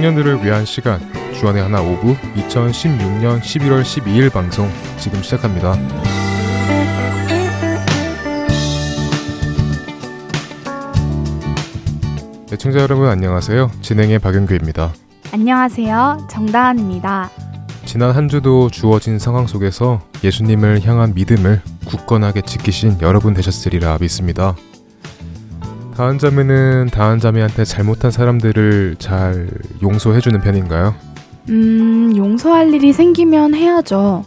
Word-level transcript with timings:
청년들을 0.00 0.42
위한 0.42 0.64
시간 0.64 0.98
주안의 1.34 1.62
하나 1.62 1.82
오부 1.82 2.16
2016년 2.34 3.40
11월 3.42 3.82
12일 3.82 4.32
방송 4.32 4.66
지금 4.98 5.22
시작합니다. 5.22 5.74
애청자 12.50 12.80
여러분 12.80 13.08
안녕하세요. 13.08 13.70
진행의 13.82 14.20
박영규입니다. 14.20 14.94
안녕하세요. 15.34 16.28
정다한입니다. 16.30 17.28
지난 17.84 18.12
한 18.12 18.30
주도 18.30 18.70
주어진 18.70 19.18
상황 19.18 19.46
속에서 19.46 20.00
예수님을 20.24 20.82
향한 20.86 21.12
믿음을 21.12 21.60
굳건하게 21.84 22.40
지키신 22.40 23.00
여러분 23.02 23.34
되셨으리라 23.34 23.98
믿습니다. 24.00 24.56
다한 25.96 26.18
자매는 26.18 26.88
다한 26.92 27.18
자매한테 27.18 27.64
잘못한 27.64 28.10
사람들을 28.10 28.96
잘 28.98 29.48
용서해주는 29.82 30.40
편인가요? 30.40 30.94
음, 31.50 32.12
용서할 32.16 32.72
일이 32.72 32.92
생기면 32.92 33.54
해야죠. 33.54 34.24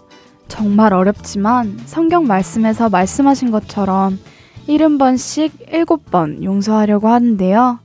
정말 0.48 0.94
어렵지만 0.94 1.80
성경 1.86 2.27
말씀에서 2.27 2.89
말씀하신 2.89 3.52
것처럼 3.52 4.20
70번씩 4.67 5.52
7번 5.72 6.44
용서하려고 6.44 7.08
하는데요. 7.09 7.80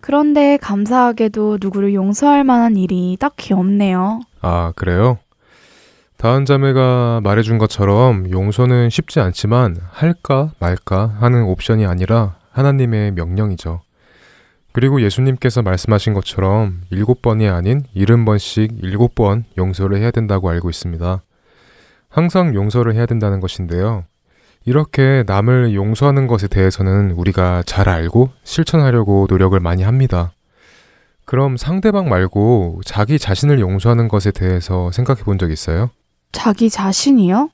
그런데 0.00 0.56
감사하게도 0.56 1.58
누구를 1.60 1.92
용서할 1.92 2.44
만한 2.44 2.76
일이 2.76 3.16
딱히 3.20 3.52
없네요. 3.52 4.20
아, 4.40 4.72
그래요? 4.74 5.18
다한 6.16 6.46
자매가 6.46 7.20
말해준 7.22 7.58
것처럼 7.58 8.30
용서는 8.30 8.90
쉽지 8.90 9.20
않지만 9.20 9.76
할까 9.90 10.50
말까 10.58 11.14
하는 11.20 11.44
옵션이 11.44 11.86
아니라 11.86 12.36
하나님의 12.58 13.12
명령이죠. 13.12 13.80
그리고 14.72 15.00
예수님께서 15.02 15.62
말씀하신 15.62 16.12
것처럼 16.14 16.82
일곱 16.90 17.22
번이 17.22 17.48
아닌 17.48 17.82
일흔 17.94 18.24
번씩 18.24 18.78
일곱 18.82 19.14
번 19.14 19.44
용서를 19.56 19.98
해야 19.98 20.10
된다고 20.10 20.50
알고 20.50 20.68
있습니다. 20.70 21.22
항상 22.08 22.54
용서를 22.54 22.94
해야 22.94 23.06
된다는 23.06 23.40
것인데요. 23.40 24.04
이렇게 24.64 25.24
남을 25.26 25.74
용서하는 25.74 26.26
것에 26.26 26.48
대해서는 26.48 27.12
우리가 27.12 27.62
잘 27.64 27.88
알고 27.88 28.30
실천하려고 28.44 29.26
노력을 29.30 29.58
많이 29.60 29.82
합니다. 29.82 30.32
그럼 31.24 31.56
상대방 31.56 32.08
말고 32.08 32.80
자기 32.84 33.18
자신을 33.18 33.60
용서하는 33.60 34.08
것에 34.08 34.30
대해서 34.30 34.90
생각해 34.92 35.22
본 35.22 35.38
적 35.38 35.50
있어요? 35.50 35.90
자기 36.32 36.68
자신이요? 36.70 37.50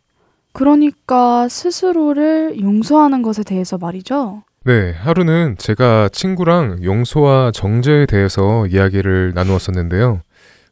그러니까 0.52 1.48
스스로를 1.48 2.60
용서하는 2.60 3.22
것에 3.22 3.42
대해서 3.42 3.78
말이죠. 3.78 4.42
네, 4.66 4.92
하루는 4.92 5.56
제가 5.58 6.08
친구랑 6.10 6.84
용서와 6.84 7.50
정죄에 7.52 8.06
대해서 8.06 8.66
이야기를 8.66 9.32
나누었었는데요. 9.34 10.22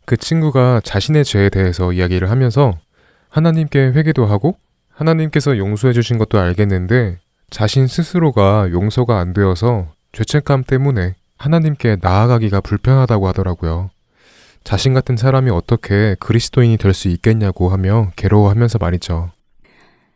그 0.06 0.16
친구가 0.16 0.80
자신의 0.82 1.24
죄에 1.24 1.50
대해서 1.50 1.92
이야기를 1.92 2.30
하면서 2.30 2.72
하나님께 3.28 3.92
회개도 3.94 4.24
하고 4.24 4.56
하나님께서 4.94 5.58
용서해 5.58 5.92
주신 5.92 6.16
것도 6.16 6.38
알겠는데 6.38 7.18
자신 7.50 7.86
스스로가 7.86 8.70
용서가 8.70 9.18
안 9.18 9.34
되어서 9.34 9.88
죄책감 10.12 10.64
때문에 10.64 11.14
하나님께 11.36 11.98
나아가기가 12.00 12.62
불편하다고 12.62 13.28
하더라고요. 13.28 13.90
자신 14.64 14.94
같은 14.94 15.16
사람이 15.18 15.50
어떻게 15.50 16.16
그리스도인이 16.18 16.78
될 16.78 16.94
수 16.94 17.08
있겠냐고 17.08 17.68
하며 17.68 18.10
괴로워하면서 18.16 18.78
말이죠. 18.78 19.32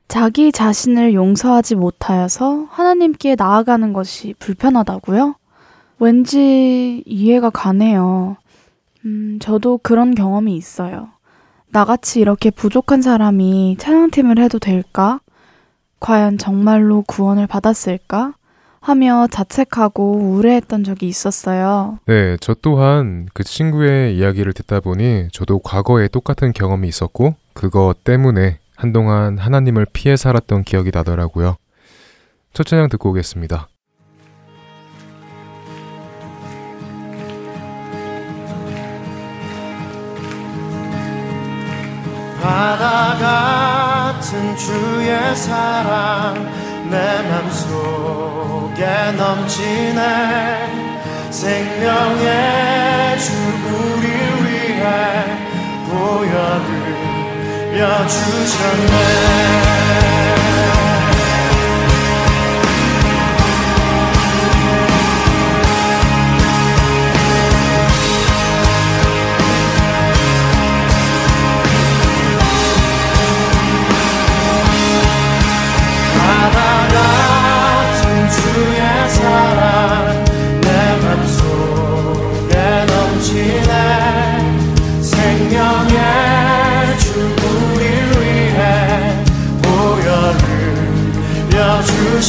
자기 0.09 0.53
자신을 0.53 1.15
용서하지 1.15 1.75
못하여서 1.75 2.67
하나님께 2.71 3.35
나아가는 3.37 3.93
것이 3.93 4.35
불편하다고요? 4.39 5.35
왠지 5.99 7.03
이해가 7.07 7.51
가네요. 7.51 8.37
음, 9.05 9.39
저도 9.41 9.79
그런 9.79 10.15
경험이 10.15 10.57
있어요. 10.57 11.09
나같이 11.71 12.21
이렇게 12.21 12.51
부족한 12.51 13.03
사람이 13.03 13.77
찬양팀을 13.79 14.39
해도 14.39 14.59
될까? 14.59 15.21
과연 16.01 16.39
정말로 16.39 17.03
구원을 17.03 17.47
받았을까? 17.47 18.35
하며 18.81 19.27
자책하고 19.29 20.13
우울해했던 20.17 20.85
적이 20.85 21.09
있었어요. 21.09 21.99
네, 22.07 22.37
저 22.41 22.55
또한 22.55 23.27
그 23.35 23.43
친구의 23.43 24.17
이야기를 24.17 24.53
듣다 24.53 24.79
보니 24.79 25.29
저도 25.33 25.59
과거에 25.59 26.07
똑같은 26.07 26.53
경험이 26.53 26.87
있었고 26.87 27.35
그것 27.53 28.05
때문에 28.05 28.59
한동안 28.77 29.39
하나님을 29.39 29.87
피해 29.93 30.17
살았던 30.17 30.65
기억이 30.65 30.91
나더라고요. 30.93 31.57
첫 32.53 32.67
찬양 32.67 32.89
듣고 32.91 33.11
오겠습니다. 33.11 33.69
바다 42.41 43.17
같은 43.19 44.57
주의 44.57 45.35
사랑 45.35 46.35
내 46.89 47.23
맘속에 47.29 48.87
넘치네 49.17 50.77
생명의 51.31 53.19
주 53.19 53.33
우리 53.67 54.07
위해 54.45 55.25
보혈 55.89 57.06
을 57.77 57.81
여주셨네 57.81 59.37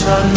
여 0.07 0.36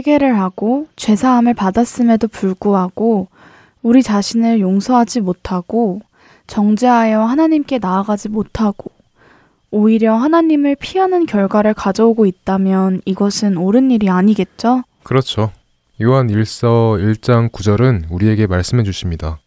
회개를 0.00 0.38
하고 0.38 0.86
죄사함을 0.96 1.54
받았음에도 1.54 2.28
불구하고 2.28 3.28
우리 3.82 4.02
자신을 4.02 4.60
용서하지 4.60 5.20
못하고 5.20 6.00
정죄하여 6.46 7.22
하나님께 7.22 7.78
나아가지 7.78 8.28
못하고 8.28 8.90
오히려 9.70 10.16
하나님을 10.16 10.76
피하는 10.76 11.26
결과를 11.26 11.74
가져오고 11.74 12.26
있다면 12.26 13.02
이것은 13.04 13.56
옳은 13.56 13.90
일이 13.90 14.08
아니겠죠? 14.08 14.82
그렇죠. 15.02 15.52
요한 16.02 16.28
1서 16.28 16.98
1장 16.98 17.50
9절은 17.50 18.06
우리에게 18.10 18.46
말씀해 18.46 18.82
주십니다. 18.82 19.38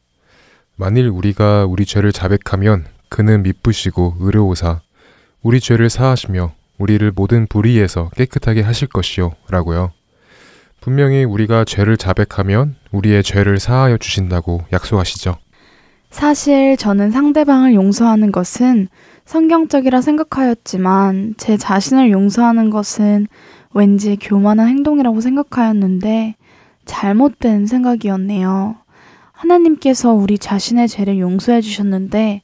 만일 0.75 1.07
우리가 1.07 1.65
우리 1.65 1.85
죄를 1.85 2.13
자백하면 2.13 2.85
그는 3.09 3.43
미쁘시고 3.43 4.17
의로우사 4.19 4.81
우리 5.41 5.59
죄를 5.59 5.89
사하시며 5.89 6.53
우리를 6.77 7.11
모든 7.15 7.47
불의에서 7.47 8.09
깨끗하게 8.15 8.61
하실 8.61 8.87
것이요 8.87 9.33
라고요. 9.49 9.91
분명히 10.83 11.23
우리가 11.23 11.63
죄를 11.63 11.95
자백하면 11.95 12.75
우리의 12.91 13.23
죄를 13.23 13.57
사하여 13.57 13.97
주신다고 13.97 14.63
약속하시죠. 14.73 15.37
사실 16.09 16.75
저는 16.75 17.09
상대방을 17.09 17.73
용서하는 17.73 18.33
것은 18.33 18.89
성경적이라 19.23 20.01
생각하였지만 20.01 21.35
제 21.37 21.55
자신을 21.55 22.11
용서하는 22.11 22.69
것은 22.69 23.27
왠지 23.73 24.17
교만한 24.17 24.67
행동이라고 24.67 25.21
생각하였는데 25.21 26.35
잘못된 26.83 27.65
생각이었네요. 27.65 28.75
하나님께서 29.31 30.11
우리 30.11 30.37
자신의 30.37 30.89
죄를 30.89 31.17
용서해 31.17 31.61
주셨는데 31.61 32.41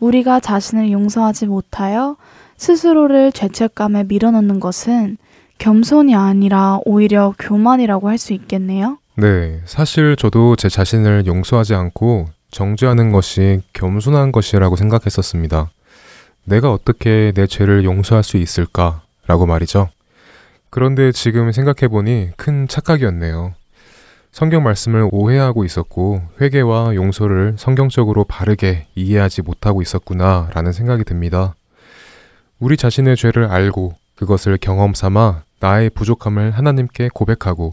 우리가 0.00 0.40
자신을 0.40 0.90
용서하지 0.90 1.48
못하여 1.48 2.16
스스로를 2.56 3.30
죄책감에 3.30 4.04
밀어넣는 4.04 4.58
것은 4.58 5.18
겸손이 5.58 6.14
아니라 6.14 6.78
오히려 6.84 7.34
교만이라고 7.38 8.08
할 8.08 8.18
수 8.18 8.32
있겠네요. 8.32 8.98
네, 9.16 9.60
사실 9.64 10.16
저도 10.16 10.56
제 10.56 10.68
자신을 10.68 11.26
용서하지 11.26 11.74
않고 11.74 12.26
정죄하는 12.50 13.12
것이 13.12 13.60
겸손한 13.72 14.32
것이라고 14.32 14.76
생각했었습니다. 14.76 15.70
내가 16.44 16.72
어떻게 16.72 17.32
내 17.34 17.46
죄를 17.46 17.84
용서할 17.84 18.22
수 18.22 18.36
있을까라고 18.36 19.46
말이죠. 19.46 19.88
그런데 20.70 21.12
지금 21.12 21.52
생각해보니 21.52 22.30
큰 22.36 22.66
착각이었네요. 22.68 23.54
성경 24.32 24.64
말씀을 24.64 25.08
오해하고 25.12 25.64
있었고 25.64 26.22
회개와 26.40 26.96
용서를 26.96 27.54
성경적으로 27.56 28.24
바르게 28.24 28.88
이해하지 28.96 29.42
못하고 29.42 29.80
있었구나라는 29.80 30.72
생각이 30.72 31.04
듭니다. 31.04 31.54
우리 32.58 32.76
자신의 32.76 33.16
죄를 33.16 33.44
알고 33.44 33.94
그것을 34.14 34.58
경험 34.60 34.94
삼아 34.94 35.42
나의 35.60 35.90
부족함을 35.90 36.50
하나님께 36.50 37.10
고백하고 37.12 37.72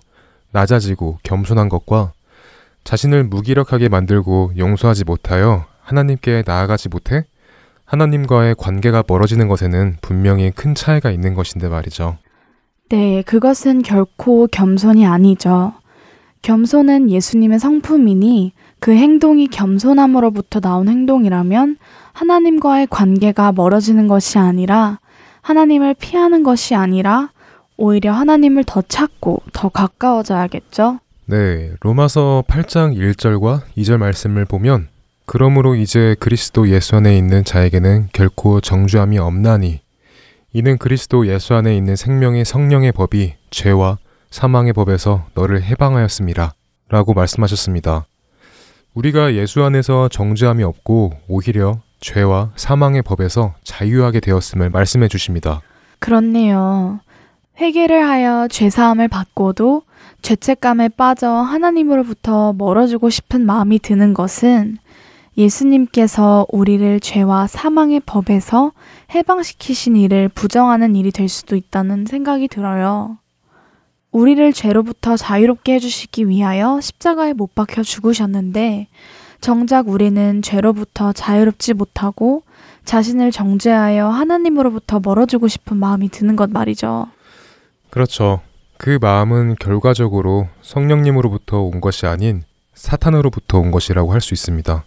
낮아지고 0.52 1.20
겸손한 1.24 1.70
것과 1.70 2.14
자신을 2.84 3.26
무기력하게 3.26 3.90
만들고 3.90 4.54
용서하지 4.58 5.04
못하여 5.06 5.66
하나님께 5.82 6.44
나아가지 6.46 6.90
못해 6.90 7.26
하나님과의 7.86 8.56
관계가 8.58 9.04
멀어지는 9.08 9.48
것에는 9.48 9.98
분명히 10.02 10.52
큰 10.52 10.74
차이가 10.76 11.12
있는 11.12 11.34
것인데 11.34 11.68
말이죠. 11.68 12.18
네, 12.90 13.22
그것은 13.24 13.84
결코 13.84 14.48
겸손이 14.48 15.06
아니죠. 15.06 15.74
겸손은 16.42 17.10
예수님의 17.10 17.60
성품이니 17.60 18.54
그 18.80 18.92
행동이 18.92 19.48
겸손함으로부터 19.48 20.60
나온 20.60 20.88
행동이라면 20.88 21.78
하나님과의 22.14 22.88
관계가 22.88 23.52
멀어지는 23.52 24.08
것이 24.08 24.40
아니라 24.40 25.00
하나님을 25.42 25.96
피하는 25.96 26.44
것이 26.44 26.76
아니라 26.76 27.32
오히려 27.78 28.14
하나님을 28.14 28.64
더 28.66 28.82
찾고 28.82 29.42
더 29.54 29.70
가까워져야겠죠. 29.70 31.00
네, 31.26 31.72
로마서 31.82 32.44
8장 32.48 32.96
1절과 32.96 33.62
2절 33.78 33.98
말씀을 33.98 34.46
보면 34.46 34.90
그러므로 35.26 35.76
이제 35.76 36.16
그리스도 36.20 36.68
예수 36.70 36.96
안에 36.96 37.18
있는 37.18 37.44
자에게는 37.44 38.10
결코 38.12 38.60
정죄함이 38.60 39.18
없나니 39.18 39.82
이는 40.54 40.78
그리스도 40.78 41.28
예수 41.28 41.54
안에 41.54 41.76
있는 41.76 41.96
생명의 41.96 42.44
성령의 42.44 42.92
법이 42.92 43.36
죄와 43.50 43.98
사망의 44.30 44.74
법에서 44.74 45.26
너를 45.34 45.64
해방하였습니다. 45.64 46.54
라고 46.90 47.14
말씀하셨습니다. 47.14 48.06
우리가 48.94 49.34
예수 49.36 49.64
안에서 49.64 50.10
정죄함이 50.10 50.64
없고 50.64 51.14
오히려 51.30 51.80
죄와 52.02 52.52
사망의 52.56 53.04
법에서 53.04 53.54
자유하게 53.64 54.20
되었음을 54.20 54.70
말씀해 54.70 55.08
주십니다. 55.08 55.62
그렇네요. 56.00 57.00
회개를 57.60 58.08
하여 58.08 58.48
죄사함을 58.50 59.08
받고도 59.08 59.84
죄책감에 60.24 60.90
빠져 60.90 61.30
하나님으로부터 61.30 62.54
멀어지고 62.54 63.10
싶은 63.10 63.46
마음이 63.46 63.80
드는 63.80 64.14
것은 64.14 64.78
예수님께서 65.38 66.46
우리를 66.50 67.00
죄와 67.00 67.48
사망의 67.48 68.02
법에서 68.02 68.74
해방시키신 69.14 69.96
일을 69.96 70.30
부정하는 70.30 70.96
일이 70.96 71.12
될 71.12 71.30
수도 71.30 71.56
있다는 71.56 72.06
생각이 72.06 72.48
들어요. 72.48 73.18
우리를 74.12 74.52
죄로부터 74.52 75.16
자유롭게 75.16 75.76
해주시기 75.76 76.28
위하여 76.28 76.82
십자가에 76.82 77.34
못 77.34 77.56
박혀 77.56 77.82
죽으셨는데 77.82 78.88
정작 79.42 79.90
우리는 79.90 80.42
죄로부터 80.42 81.12
자유롭지 81.14 81.74
못하고 81.74 82.44
자신을 82.86 83.32
정죄하여 83.32 84.08
하나님으로부터 84.08 85.00
멀어지고 85.04 85.48
싶은 85.48 85.78
마음이 85.78 86.10
드는 86.10 86.36
것 86.36 86.50
말이죠. 86.50 87.08
그렇죠. 87.90 88.42
그 88.78 88.98
마음은 89.02 89.56
결과적으로 89.60 90.48
성령님으로부터 90.62 91.62
온 91.62 91.82
것이 91.82 92.06
아닌 92.08 92.44
사탄으로부터 92.74 93.60
온 93.60 93.72
것이라고 93.72 94.12
할 94.14 94.22
수 94.22 94.34
있습니다. 94.34 94.84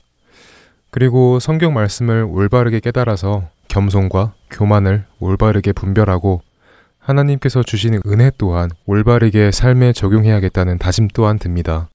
그리고 0.91 1.39
성경 1.41 1.75
말씀을 1.75 2.23
올바르게 2.29 2.81
깨달아서 2.81 3.45
겸손과 3.69 4.33
교만을 4.51 5.05
올바르게 5.21 5.73
분별하고 5.73 6.41
하나님께서 6.99 7.63
주신 7.63 8.01
은혜 8.07 8.31
또한 8.39 8.71
올바르게 8.87 9.51
삶에 9.51 9.93
적용해야겠다는 9.93 10.79
다짐 10.79 11.09
또한 11.13 11.39
듭니다. 11.39 11.89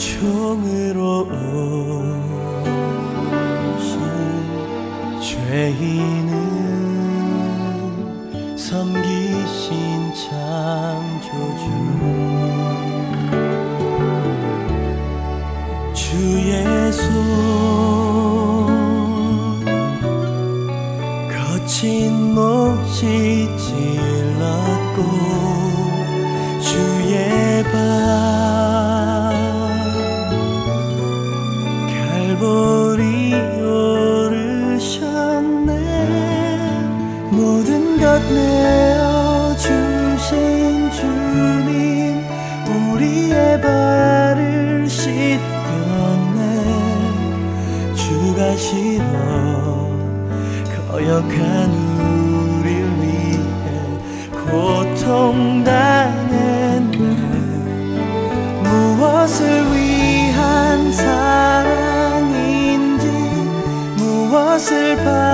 종으로 0.00 1.28
오신 3.76 3.90
죄인은 5.20 6.30
섬기신 8.56 10.14
창조주. 10.14 11.64
주 15.92 16.16
예수 16.48 17.04
거친 21.28 22.34
못이 22.34 23.48
찔렀고 23.58 24.98
주의 26.62 27.62
발 27.64 28.39
거역한 51.20 51.70
우릴 52.60 52.68
위해 53.00 53.38
고통당했네. 54.50 55.70
무엇을 58.62 59.38
위한 59.74 60.90
사랑인지 60.92 62.24
무엇을 63.98 64.96
바란 64.96 65.29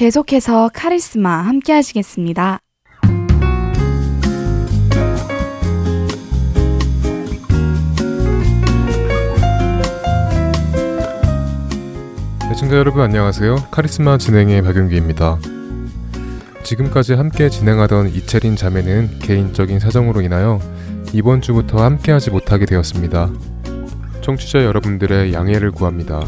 계속해서 0.00 0.70
카리스마 0.72 1.42
함께 1.42 1.74
하시겠습니다. 1.74 2.58
애청자 12.50 12.76
여러분 12.76 13.02
안녕하세요. 13.02 13.56
카리스마 13.70 14.16
진행의 14.16 14.62
박윤기입니다. 14.62 15.38
지금까지 16.62 17.12
함께 17.12 17.50
진행하던 17.50 18.08
이채린 18.08 18.56
자매는 18.56 19.18
개인적인 19.18 19.80
사정으로 19.80 20.22
인하여 20.22 20.60
이번 21.12 21.42
주부터 21.42 21.84
함께하지 21.84 22.30
못하게 22.30 22.64
되었습니다. 22.64 23.30
청취자 24.22 24.64
여러분들의 24.64 25.34
양해를 25.34 25.72
구합니다. 25.72 26.22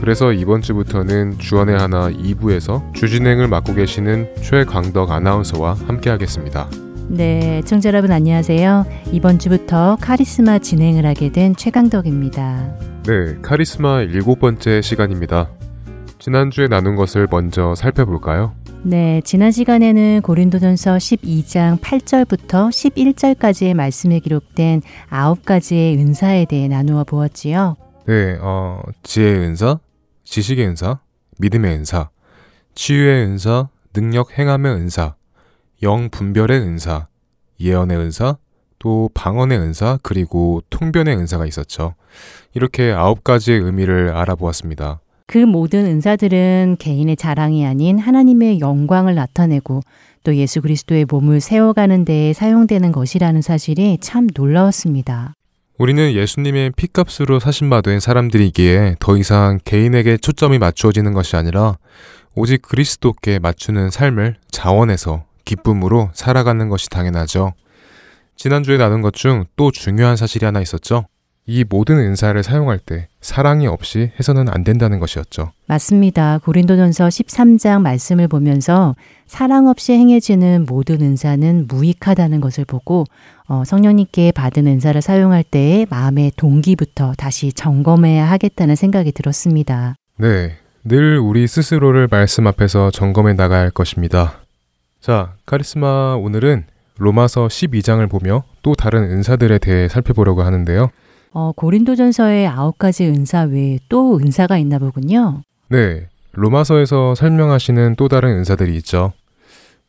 그래서 0.00 0.32
이번 0.32 0.62
주부터는 0.62 1.38
주원의 1.38 1.78
하나 1.78 2.10
2부에서 2.10 2.94
주진행을 2.94 3.48
맡고 3.48 3.74
계시는 3.74 4.34
최강덕 4.36 5.10
아나운서와 5.10 5.74
함께하겠습니다. 5.74 6.70
네, 7.08 7.60
청자 7.66 7.90
여러분 7.90 8.10
안녕하세요. 8.10 8.86
이번 9.12 9.38
주부터 9.38 9.98
카리스마 10.00 10.58
진행을 10.58 11.04
하게 11.04 11.30
된 11.30 11.54
최강덕입니다. 11.54 12.78
네, 13.04 13.36
카리스마 13.42 14.00
일곱 14.00 14.40
번째 14.40 14.80
시간입니다. 14.80 15.50
지난주에 16.18 16.68
나눈 16.68 16.96
것을 16.96 17.28
먼저 17.30 17.74
살펴볼까요? 17.74 18.54
네, 18.82 19.20
지난 19.22 19.50
시간에는 19.50 20.22
고린도전서 20.22 20.96
12장 20.96 21.78
8절부터 21.78 22.70
11절까지의 22.70 23.74
말씀에 23.74 24.20
기록된 24.20 24.80
아홉 25.10 25.44
가지의 25.44 25.98
은사에 25.98 26.46
대해 26.46 26.68
나누어 26.68 27.04
보았지요. 27.04 27.76
네, 28.06 28.38
어, 28.40 28.80
지혜의 29.02 29.38
은사, 29.40 29.78
지식의 30.30 30.64
은사, 30.68 31.00
믿음의 31.38 31.74
은사, 31.74 32.08
치유의 32.76 33.26
은사, 33.26 33.68
능력 33.92 34.38
행함의 34.38 34.72
은사, 34.72 35.16
영 35.82 36.08
분별의 36.08 36.60
은사, 36.60 37.08
예언의 37.60 37.96
은사, 37.96 38.36
또 38.78 39.10
방언의 39.12 39.58
은사, 39.58 39.98
그리고 40.04 40.62
통변의 40.70 41.16
은사가 41.16 41.46
있었죠. 41.46 41.94
이렇게 42.54 42.92
아홉 42.92 43.24
가지의 43.24 43.58
의미를 43.58 44.10
알아보았습니다. 44.10 45.00
그 45.26 45.38
모든 45.38 45.84
은사들은 45.86 46.76
개인의 46.78 47.16
자랑이 47.16 47.66
아닌 47.66 47.98
하나님의 47.98 48.60
영광을 48.60 49.16
나타내고 49.16 49.80
또 50.22 50.36
예수 50.36 50.60
그리스도의 50.62 51.06
몸을 51.06 51.40
세워가는 51.40 52.04
데에 52.04 52.34
사용되는 52.34 52.92
것이라는 52.92 53.42
사실이 53.42 53.98
참 54.00 54.28
놀라웠습니다. 54.32 55.34
우리는 55.80 56.12
예수님의 56.12 56.72
피값으로 56.72 57.40
사신받은 57.40 58.00
사람들이기에 58.00 58.96
더 59.00 59.16
이상 59.16 59.58
개인에게 59.64 60.18
초점이 60.18 60.58
맞추어지는 60.58 61.14
것이 61.14 61.36
아니라 61.36 61.78
오직 62.34 62.60
그리스도께 62.60 63.38
맞추는 63.38 63.88
삶을 63.88 64.36
자원해서 64.50 65.24
기쁨으로 65.46 66.10
살아가는 66.12 66.68
것이 66.68 66.90
당연하죠. 66.90 67.54
지난주에 68.36 68.76
나눈 68.76 69.00
것 69.00 69.14
중 69.14 69.46
또 69.56 69.70
중요한 69.70 70.16
사실이 70.18 70.44
하나 70.44 70.60
있었죠. 70.60 71.06
이 71.50 71.64
모든 71.68 71.98
은사를 71.98 72.40
사용할 72.44 72.78
때 72.78 73.08
사랑이 73.20 73.66
없이 73.66 74.12
해서는 74.20 74.48
안 74.48 74.62
된다는 74.62 75.00
것이었죠. 75.00 75.50
맞습니다. 75.66 76.38
고린도전서 76.38 77.08
13장 77.08 77.82
말씀을 77.82 78.28
보면서 78.28 78.94
사랑 79.26 79.66
없이 79.66 79.92
행해지는 79.94 80.64
모든 80.68 81.00
은사는 81.00 81.66
무익하다는 81.66 82.40
것을 82.40 82.64
보고 82.64 83.04
어, 83.48 83.64
성령님께 83.66 84.30
받은 84.30 84.68
은사를 84.68 85.02
사용할 85.02 85.42
때의 85.42 85.88
마음의 85.90 86.34
동기부터 86.36 87.14
다시 87.18 87.52
점검해야 87.52 88.30
하겠다는 88.30 88.76
생각이 88.76 89.10
들었습니다. 89.10 89.96
네, 90.18 90.52
늘 90.84 91.18
우리 91.18 91.48
스스로를 91.48 92.06
말씀 92.08 92.46
앞에서 92.46 92.92
점검해 92.92 93.32
나가야 93.32 93.62
할 93.62 93.70
것입니다. 93.72 94.38
자, 95.00 95.34
카리스마 95.46 96.14
오늘은 96.14 96.62
로마서 96.98 97.48
12장을 97.48 98.08
보며 98.08 98.44
또 98.62 98.76
다른 98.76 99.02
은사들에 99.02 99.58
대해 99.58 99.88
살펴보려고 99.88 100.42
하는데요. 100.42 100.90
어, 101.32 101.52
고린도전서의 101.52 102.46
아홉 102.46 102.78
가지 102.78 103.06
은사 103.06 103.42
외에 103.42 103.78
또 103.88 104.18
은사가 104.18 104.58
있나 104.58 104.78
보군요. 104.78 105.42
네, 105.68 106.08
로마서에서 106.32 107.14
설명하시는 107.14 107.94
또 107.96 108.08
다른 108.08 108.30
은사들이 108.38 108.76
있죠. 108.78 109.12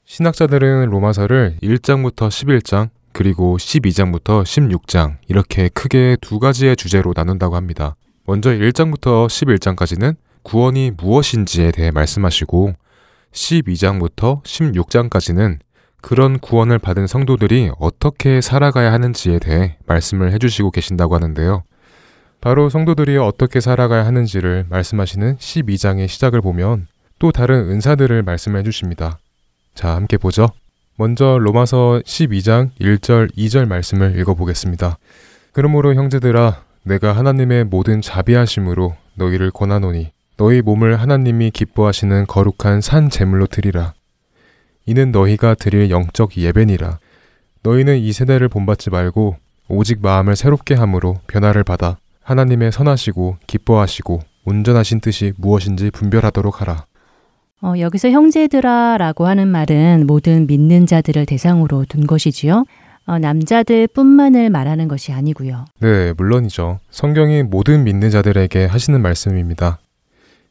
신학자들은 0.06 0.90
로마서를 0.90 1.58
1장부터 1.64 2.30
11장, 2.30 2.90
그리고 3.14 3.58
12장부터 3.58 4.44
16장, 4.44 5.18
이렇게 5.28 5.70
크게 5.70 6.18
두 6.22 6.40
가지의 6.40 6.76
주제로 6.76 7.14
나눈다고 7.16 7.56
합니다. 7.56 7.96
먼저 8.26 8.52
1장부터 8.52 9.28
11장까지는 9.28 10.16
구원이 10.44 10.92
무엇인지에 10.98 11.72
대해 11.72 11.92
말씀하시고, 11.92 12.74
12장부터 13.32 14.44
16장까지는 14.44 15.60
그런 16.02 16.40
구원을 16.40 16.80
받은 16.80 17.08
성도들이 17.08 17.72
어떻게 17.80 18.42
살아가야 18.42 18.92
하는지에 18.92 19.40
대해 19.40 19.78
말씀을 19.86 20.34
해주시고 20.34 20.72
계신다고 20.72 21.16
하는데요. 21.16 21.64
바로 22.42 22.70
성도들이 22.70 23.18
어떻게 23.18 23.60
살아가야 23.60 24.06
하는지를 24.06 24.66
말씀하시는 24.70 25.38
12장의 25.38 26.08
시작을 26.08 26.42
보면 26.42 26.88
또 27.20 27.32
다른 27.32 27.70
은사들을 27.70 28.24
말씀해 28.24 28.64
주십니다. 28.64 29.20
자, 29.76 29.96
함께 29.96 30.18
보죠. 30.18 30.48
먼저 30.98 31.38
로마서 31.40 32.02
12장 32.04 32.72
1절 32.80 33.36
2절 33.38 33.68
말씀을 33.68 34.18
읽어보겠습니다. 34.20 34.98
그러므로 35.54 35.94
형제들아 35.94 36.64
내가 36.84 37.14
하나님의 37.14 37.66
모든 37.66 38.02
자비하심으로 38.02 38.96
너희를 39.16 39.52
권하노니 39.52 40.12
너희 40.38 40.62
몸을 40.62 41.00
하나님이 41.00 41.52
기뻐하시는 41.52 42.26
거룩한 42.26 42.82
산 42.82 43.10
제물로 43.10 43.46
드리라. 43.46 43.94
이는 44.86 45.12
너희가 45.12 45.56
드릴 45.56 45.89
영적 45.89 46.38
예배니라. 46.38 47.00
너희는 47.63 48.00
이 48.00 48.12
세대를 48.12 48.50
본받지 48.50 48.89
말고 48.89 49.38
오직 49.67 50.02
마음을 50.02 50.36
새롭게 50.36 50.74
함으로 50.74 51.15
변화를 51.28 51.63
받아 51.63 51.98
하나님의 52.24 52.72
선하시고 52.72 53.38
기뻐하시고 53.48 54.22
온전하신 54.46 55.00
뜻이 55.02 55.34
무엇인지 55.38 55.91
분별하도록 55.91 56.62
하라. 56.62 56.86
어, 57.62 57.74
여기서 57.78 58.10
형제들아라고 58.10 59.28
하는 59.28 59.48
말은 59.48 60.08
모든 60.08 60.48
믿는 60.48 60.88
자들을 60.88 61.26
대상으로 61.28 61.86
둔 61.88 62.08
것이지요. 62.08 62.65
어, 63.06 63.20
남자들 63.20 63.88
뿐만을 63.88 64.50
말하는 64.50 64.88
것이 64.88 65.12
아니고요. 65.12 65.65
네, 65.80 66.13
물론이죠. 66.17 66.80
성경이 66.89 67.44
모든 67.44 67.84
믿는 67.84 68.10
자들에게 68.10 68.65
하시는 68.65 69.00
말씀입니다. 69.00 69.80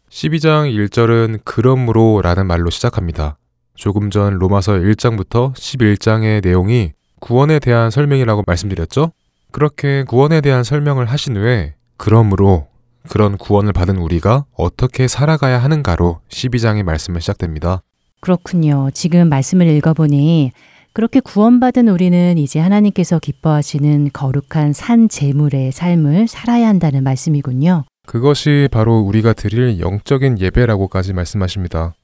12장 0.08 0.72
1절은 0.72 1.40
그러므로 1.44 2.20
라는 2.22 2.46
말로 2.46 2.70
시작합니다. 2.70 3.36
조금 3.80 4.10
전 4.10 4.34
로마서 4.34 4.72
1장부터 4.74 5.54
11장의 5.54 6.44
내용이 6.44 6.92
구원에 7.18 7.58
대한 7.58 7.90
설명이라고 7.90 8.44
말씀드렸죠? 8.46 9.12
그렇게 9.52 10.04
구원에 10.04 10.42
대한 10.42 10.64
설명을 10.64 11.06
하신 11.06 11.38
후에 11.38 11.76
그러므로 11.96 12.66
그런 13.08 13.38
구원을 13.38 13.72
받은 13.72 13.96
우리가 13.96 14.44
어떻게 14.54 15.08
살아가야 15.08 15.58
하는가로 15.58 16.20
12장의 16.28 16.82
말씀을 16.82 17.22
시작됩니다. 17.22 17.80
그렇군요. 18.20 18.90
지금 18.92 19.30
말씀을 19.30 19.66
읽어보니 19.68 20.52
그렇게 20.92 21.20
구원받은 21.20 21.88
우리는 21.88 22.36
이제 22.36 22.60
하나님께서 22.60 23.18
기뻐하시는 23.18 24.10
거룩한 24.12 24.74
산 24.74 25.08
제물의 25.08 25.72
삶을 25.72 26.28
살아야 26.28 26.68
한다는 26.68 27.02
말씀이군요. 27.02 27.84
그것이 28.06 28.68
바로 28.70 28.98
우리가 28.98 29.32
드릴 29.32 29.80
영적인 29.80 30.38
예배라고까지 30.38 31.14
말씀하십니다. 31.14 31.94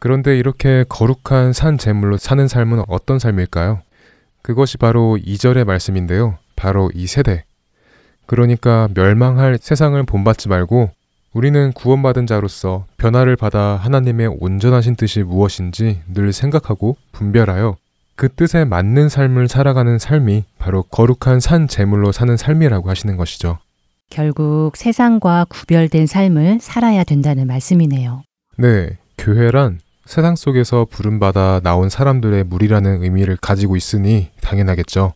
그런데 0.00 0.38
이렇게 0.38 0.84
거룩한 0.88 1.52
산 1.52 1.78
제물로 1.78 2.16
사는 2.16 2.46
삶은 2.46 2.84
어떤 2.88 3.18
삶일까요? 3.18 3.80
그것이 4.42 4.78
바로 4.78 5.18
2절의 5.20 5.64
말씀인데요. 5.64 6.38
바로 6.56 6.90
이 6.94 7.06
세대. 7.06 7.44
그러니까 8.26 8.88
멸망할 8.94 9.58
세상을 9.60 10.00
본받지 10.04 10.48
말고 10.48 10.90
우리는 11.32 11.72
구원받은 11.72 12.26
자로서 12.26 12.86
변화를 12.96 13.36
받아 13.36 13.76
하나님의 13.76 14.36
온전하신 14.40 14.96
뜻이 14.96 15.22
무엇인지 15.22 16.00
늘 16.12 16.32
생각하고 16.32 16.96
분별하여 17.12 17.76
그 18.16 18.28
뜻에 18.28 18.64
맞는 18.64 19.08
삶을 19.08 19.48
살아가는 19.48 19.98
삶이 19.98 20.44
바로 20.58 20.82
거룩한 20.82 21.40
산 21.40 21.68
제물로 21.68 22.10
사는 22.12 22.36
삶이라고 22.36 22.90
하시는 22.90 23.16
것이죠. 23.16 23.58
결국 24.10 24.72
세상과 24.76 25.46
구별된 25.48 26.06
삶을 26.06 26.58
살아야 26.60 27.04
된다는 27.04 27.46
말씀이네요. 27.46 28.22
네, 28.56 28.98
교회란 29.18 29.78
세상 30.08 30.36
속에서 30.36 30.86
부름받아 30.90 31.60
나온 31.62 31.90
사람들의 31.90 32.44
무리라는 32.44 33.02
의미를 33.02 33.36
가지고 33.36 33.76
있으니 33.76 34.30
당연하겠죠. 34.40 35.12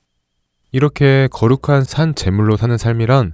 이렇게 0.70 1.30
거룩한 1.32 1.84
산 1.84 2.14
제물로 2.14 2.58
사는 2.58 2.76
삶이란 2.76 3.32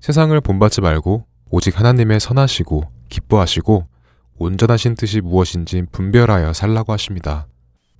세상을 0.00 0.40
본받지 0.40 0.80
말고 0.80 1.24
오직 1.52 1.78
하나님의 1.78 2.18
선하시고 2.18 2.88
기뻐하시고 3.10 3.86
온전하신 4.38 4.96
뜻이 4.96 5.20
무엇인지 5.20 5.84
분별하여 5.92 6.52
살라고 6.52 6.92
하십니다. 6.92 7.46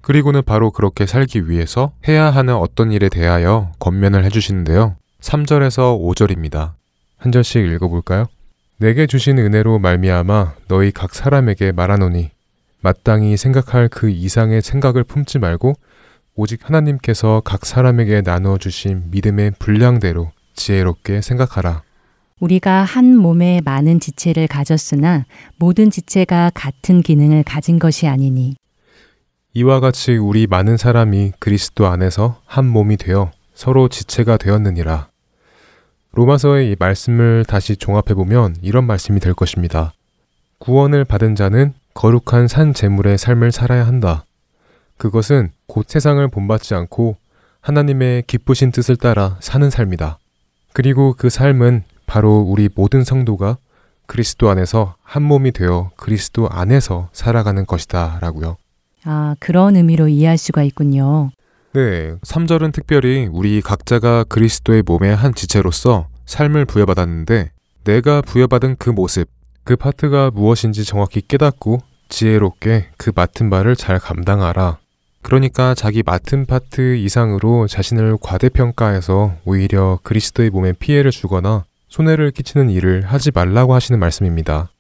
그리고는 0.01 0.43
바로 0.45 0.73
그렇게 0.73 1.07
살기 1.07 1.49
위해서 1.49 1.93
해야 2.09 2.25
하는 2.25 2.57
어떤 2.57 2.91
일에 2.91 3.09
대하여 3.09 3.71
권면을 3.79 4.25
해주시는데요. 4.25 4.97
3절에서 5.21 5.97
5절입니다. 6.01 6.73
한 7.17 7.31
절씩 7.31 7.65
읽어볼까요? 7.65 8.27
내게 8.79 9.07
주신 9.07 9.39
은혜로 9.39 9.79
말미암아 9.79 10.55
너희 10.67 10.91
각 10.91 11.15
사람에게 11.15 11.71
말하노니 11.71 12.31
마땅히 12.81 13.37
생각할 13.37 13.89
그 13.89 14.09
이상의 14.09 14.63
생각을 14.63 15.05
품지 15.05 15.39
말고 15.39 15.75
오직 16.35 16.69
하나님께서 16.69 17.43
각 17.45 17.67
사람에게 17.67 18.23
나누어 18.23 18.59
주신 18.59 19.11
믿음의 19.11 19.53
분량대로 19.59 20.31
지혜롭게 20.55 21.21
생각하라. 21.21 21.83
우리가 22.41 22.85
한 22.85 23.17
몸에 23.17 23.61
많은 23.65 23.99
지체를 23.99 24.47
가졌으나 24.47 25.27
모든 25.59 25.91
지체가 25.91 26.53
같은 26.55 27.03
기능을 27.03 27.43
가진 27.43 27.81
것이 27.81 28.07
아니니 28.07 28.55
이와 29.55 29.81
같이 29.81 30.17
우리 30.17 30.47
많은 30.47 30.77
사람이 30.77 31.33
그리스도 31.41 31.89
안에서 31.89 32.41
한 32.47 32.67
몸이 32.67 32.97
되어 32.97 33.33
서로 33.55 33.89
지체가 33.89 34.37
되었느니라. 34.37 35.09
로마서의 36.13 36.71
이 36.71 36.77
말씀을 36.79 37.45
다시 37.45 37.77
종합해 37.77 38.15
보면 38.15 38.55
이런 38.63 38.87
말씀이 38.87 39.19
될 39.19 39.35
것입니다. 39.35 39.93
구원을 40.59 41.05
받은 41.05 41.35
자는 41.35 41.75
거룩한 41.99 42.47
산 42.47 42.75
제물의 42.75 43.19
삶을 43.19 43.51
살아야 43.51 43.85
한다. 43.85 44.25
그것은 44.99 45.51
곧 45.67 45.89
세상을 45.89 46.29
본받지 46.29 46.77
않고 46.77 47.17
하나님의 47.61 48.23
기쁘신 48.29 48.71
뜻을 48.71 48.95
따라 48.95 49.37
사는 49.41 49.69
삶이다. 49.69 50.21
그리고 50.73 51.17
그 51.19 51.29
삶은 51.29 51.83
바로 52.07 52.39
우리 52.39 52.69
모든 52.73 53.03
성도가 53.03 53.57
그리스도 54.07 54.49
안에서 54.49 54.95
한 55.03 55.25
몸이 55.25 55.51
되어 55.51 55.91
그리스도 55.97 56.49
안에서 56.49 57.09
살아가는 57.13 57.67
것이다. 57.67 58.21
라고요. 58.23 58.59
아, 59.03 59.35
그런 59.41 59.75
의미로 59.75 60.07
이해할 60.07 60.39
수가 60.39 60.63
있군요. 60.63 61.31
네, 61.73 62.15
3절은 62.23 62.73
특별히 62.73 63.29
우리 63.29 63.61
각자가 63.61 64.23
그리스도의 64.23 64.85
몸의 64.87 65.17
한 65.17 65.35
지체로서 65.35 66.07
삶을 66.27 66.65
부여받았는데 66.67 67.51
내가 67.83 68.23
부여받은 68.23 68.77
그 68.79 68.89
모습, 68.89 69.29
그 69.65 69.75
파트가 69.75 70.31
무엇인지 70.31 70.85
정확히 70.85 71.21
깨닫고 71.21 71.88
지혜롭게 72.09 72.89
그 72.97 73.13
맡은 73.15 73.51
바를 73.51 73.77
잘 73.77 73.99
감당하라. 73.99 74.79
그러니까 75.23 75.75
자기 75.75 76.03
맡은 76.03 76.47
파트 76.47 76.97
이상으로 76.97 77.67
자신을 77.67 78.19
과대평가해서 78.21 79.37
오히려 79.45 79.99
그리스도의 80.03 80.51
몸에 80.51 80.73
피해를 80.73 81.11
주거나 81.11 81.65
손해를 81.89 82.31
끼치는 82.31 82.71
일을 82.71 83.03
하지 83.03 83.31
말라고 83.33 83.75
하시는 83.75 83.99
말씀입니다. 83.99 84.71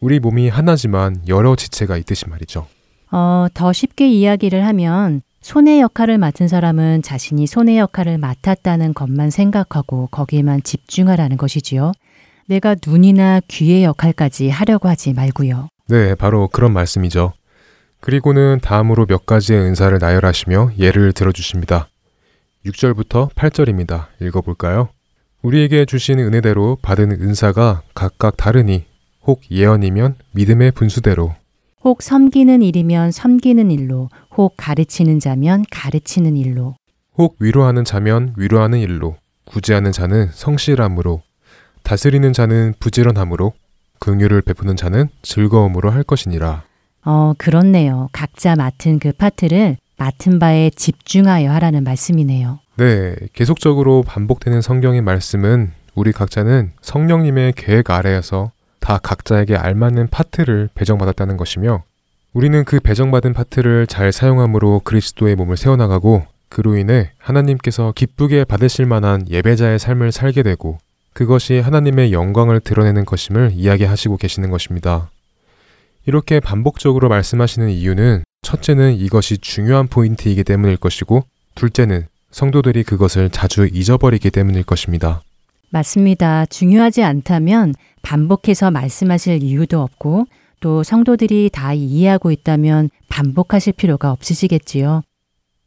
우리 0.00 0.20
몸이 0.20 0.48
하나지만 0.48 1.22
여러 1.28 1.56
지체가 1.56 1.96
있듯이 1.98 2.28
말이죠. 2.28 2.66
어, 3.10 3.46
더 3.54 3.72
쉽게 3.72 4.08
이야기를 4.08 4.64
하면 4.66 5.22
손의 5.40 5.80
역할을 5.80 6.18
맡은 6.18 6.48
사람은 6.48 7.02
자신이 7.02 7.46
손의 7.46 7.78
역할을 7.78 8.18
맡았다는 8.18 8.94
것만 8.94 9.30
생각하고 9.30 10.08
거기에만 10.10 10.62
집중하라는 10.62 11.36
것이지요. 11.36 11.92
내가 12.46 12.74
눈이나 12.86 13.40
귀의 13.48 13.84
역할까지 13.84 14.48
하려고 14.48 14.88
하지 14.88 15.12
말고요. 15.12 15.68
네, 15.88 16.14
바로 16.14 16.48
그런 16.48 16.72
말씀이죠. 16.72 17.32
그리고는 18.00 18.60
다음으로 18.62 19.06
몇 19.06 19.26
가지의 19.26 19.60
은사를 19.60 19.96
나열하시며 19.98 20.72
예를 20.78 21.12
들어주십니다. 21.12 21.88
6절부터 22.66 23.30
8절입니다. 23.34 24.06
읽어볼까요? 24.22 24.88
우리에게 25.42 25.84
주신 25.84 26.18
은혜대로 26.18 26.78
받은 26.80 27.12
은사가 27.12 27.82
각각 27.94 28.36
다르니 28.38 28.86
혹 29.26 29.42
예언이면 29.50 30.16
믿음의 30.32 30.72
분수대로 30.72 31.34
혹 31.82 32.02
섬기는 32.02 32.62
일이면 32.62 33.10
섬기는 33.10 33.70
일로, 33.70 34.08
혹 34.38 34.54
가르치는 34.56 35.20
자면 35.20 35.66
가르치는 35.70 36.34
일로, 36.34 36.76
혹 37.18 37.36
위로하는 37.40 37.84
자면 37.84 38.32
위로하는 38.38 38.78
일로 38.78 39.16
구제하는 39.44 39.92
자는 39.92 40.30
성실함으로 40.32 41.22
다스리는 41.82 42.32
자는 42.32 42.72
부지런함으로 42.80 43.52
긍휼을 44.04 44.42
베푸는 44.42 44.76
자는 44.76 45.08
즐거움으로 45.22 45.90
할 45.90 46.02
것이니라. 46.02 46.62
어, 47.06 47.32
그렇네요. 47.38 48.08
각자 48.12 48.54
맡은 48.54 48.98
그 48.98 49.12
파트를 49.12 49.78
맡은 49.96 50.38
바에 50.38 50.70
집중하여 50.70 51.50
하라는 51.52 51.84
말씀이네요. 51.84 52.58
네, 52.76 53.14
계속적으로 53.32 54.02
반복되는 54.02 54.60
성경의 54.60 55.00
말씀은 55.00 55.72
우리 55.94 56.12
각자는 56.12 56.72
성령님의 56.82 57.54
계획 57.56 57.90
아래에서 57.90 58.50
다 58.80 58.98
각자에게 58.98 59.56
알맞는 59.56 60.08
파트를 60.08 60.68
배정받았다는 60.74 61.38
것이며 61.38 61.84
우리는 62.34 62.64
그 62.64 62.80
배정받은 62.80 63.32
파트를 63.32 63.86
잘 63.86 64.12
사용함으로 64.12 64.80
그리스도의 64.84 65.36
몸을 65.36 65.56
세워나가고 65.56 66.26
그로 66.50 66.76
인해 66.76 67.12
하나님께서 67.18 67.92
기쁘게 67.94 68.44
받으실 68.44 68.86
만한 68.86 69.24
예배자의 69.30 69.78
삶을 69.78 70.12
살게 70.12 70.42
되고 70.42 70.78
그것이 71.14 71.60
하나님의 71.60 72.12
영광을 72.12 72.60
드러내는 72.60 73.04
것임을 73.04 73.52
이야기하시고 73.54 74.16
계시는 74.16 74.50
것입니다. 74.50 75.10
이렇게 76.06 76.40
반복적으로 76.40 77.08
말씀하시는 77.08 77.70
이유는 77.70 78.24
첫째는 78.42 78.96
이것이 78.96 79.38
중요한 79.38 79.86
포인트이기 79.86 80.44
때문일 80.44 80.76
것이고 80.76 81.24
둘째는 81.54 82.06
성도들이 82.30 82.82
그것을 82.82 83.30
자주 83.30 83.66
잊어버리기 83.72 84.30
때문일 84.30 84.64
것입니다. 84.64 85.22
맞습니다. 85.70 86.46
중요하지 86.46 87.02
않다면 87.02 87.74
반복해서 88.02 88.70
말씀하실 88.70 89.42
이유도 89.42 89.80
없고 89.80 90.26
또 90.60 90.82
성도들이 90.82 91.50
다 91.52 91.72
이해하고 91.74 92.30
있다면 92.32 92.90
반복하실 93.08 93.74
필요가 93.74 94.10
없으시겠지요. 94.10 95.02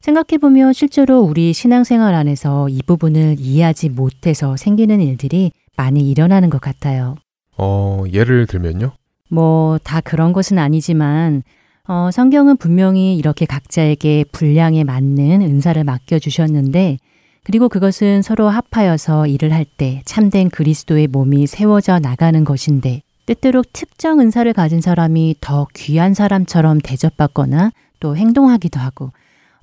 생각해보면 0.01 0.73
실제로 0.73 1.19
우리 1.21 1.53
신앙생활 1.53 2.13
안에서 2.13 2.69
이 2.69 2.81
부분을 2.86 3.36
이해하지 3.39 3.89
못해서 3.89 4.55
생기는 4.57 5.01
일들이 5.01 5.51
많이 5.75 6.10
일어나는 6.10 6.49
것 6.49 6.62
같아요. 6.62 7.15
어, 7.57 8.03
예를 8.12 8.47
들면요? 8.47 8.91
뭐 9.29 9.77
다 9.83 9.99
그런 10.01 10.31
것은 10.33 10.57
아니지만 10.57 11.43
어, 11.88 12.10
성경은 12.12 12.57
분명히 12.57 13.15
이렇게 13.17 13.45
각자에게 13.45 14.25
분량에 14.31 14.83
맞는 14.83 15.41
은사를 15.41 15.81
맡겨주셨는데 15.83 16.97
그리고 17.43 17.69
그것은 17.69 18.21
서로 18.21 18.49
합하여서 18.49 19.27
일을 19.27 19.53
할 19.53 19.65
때 19.77 20.01
참된 20.05 20.49
그리스도의 20.49 21.07
몸이 21.07 21.47
세워져 21.47 21.99
나가는 21.99 22.43
것인데 22.43 23.01
때때로 23.25 23.63
특정 23.73 24.19
은사를 24.19 24.51
가진 24.53 24.81
사람이 24.81 25.36
더 25.41 25.67
귀한 25.75 26.13
사람처럼 26.13 26.79
대접받거나 26.79 27.71
또 27.99 28.15
행동하기도 28.15 28.79
하고 28.79 29.12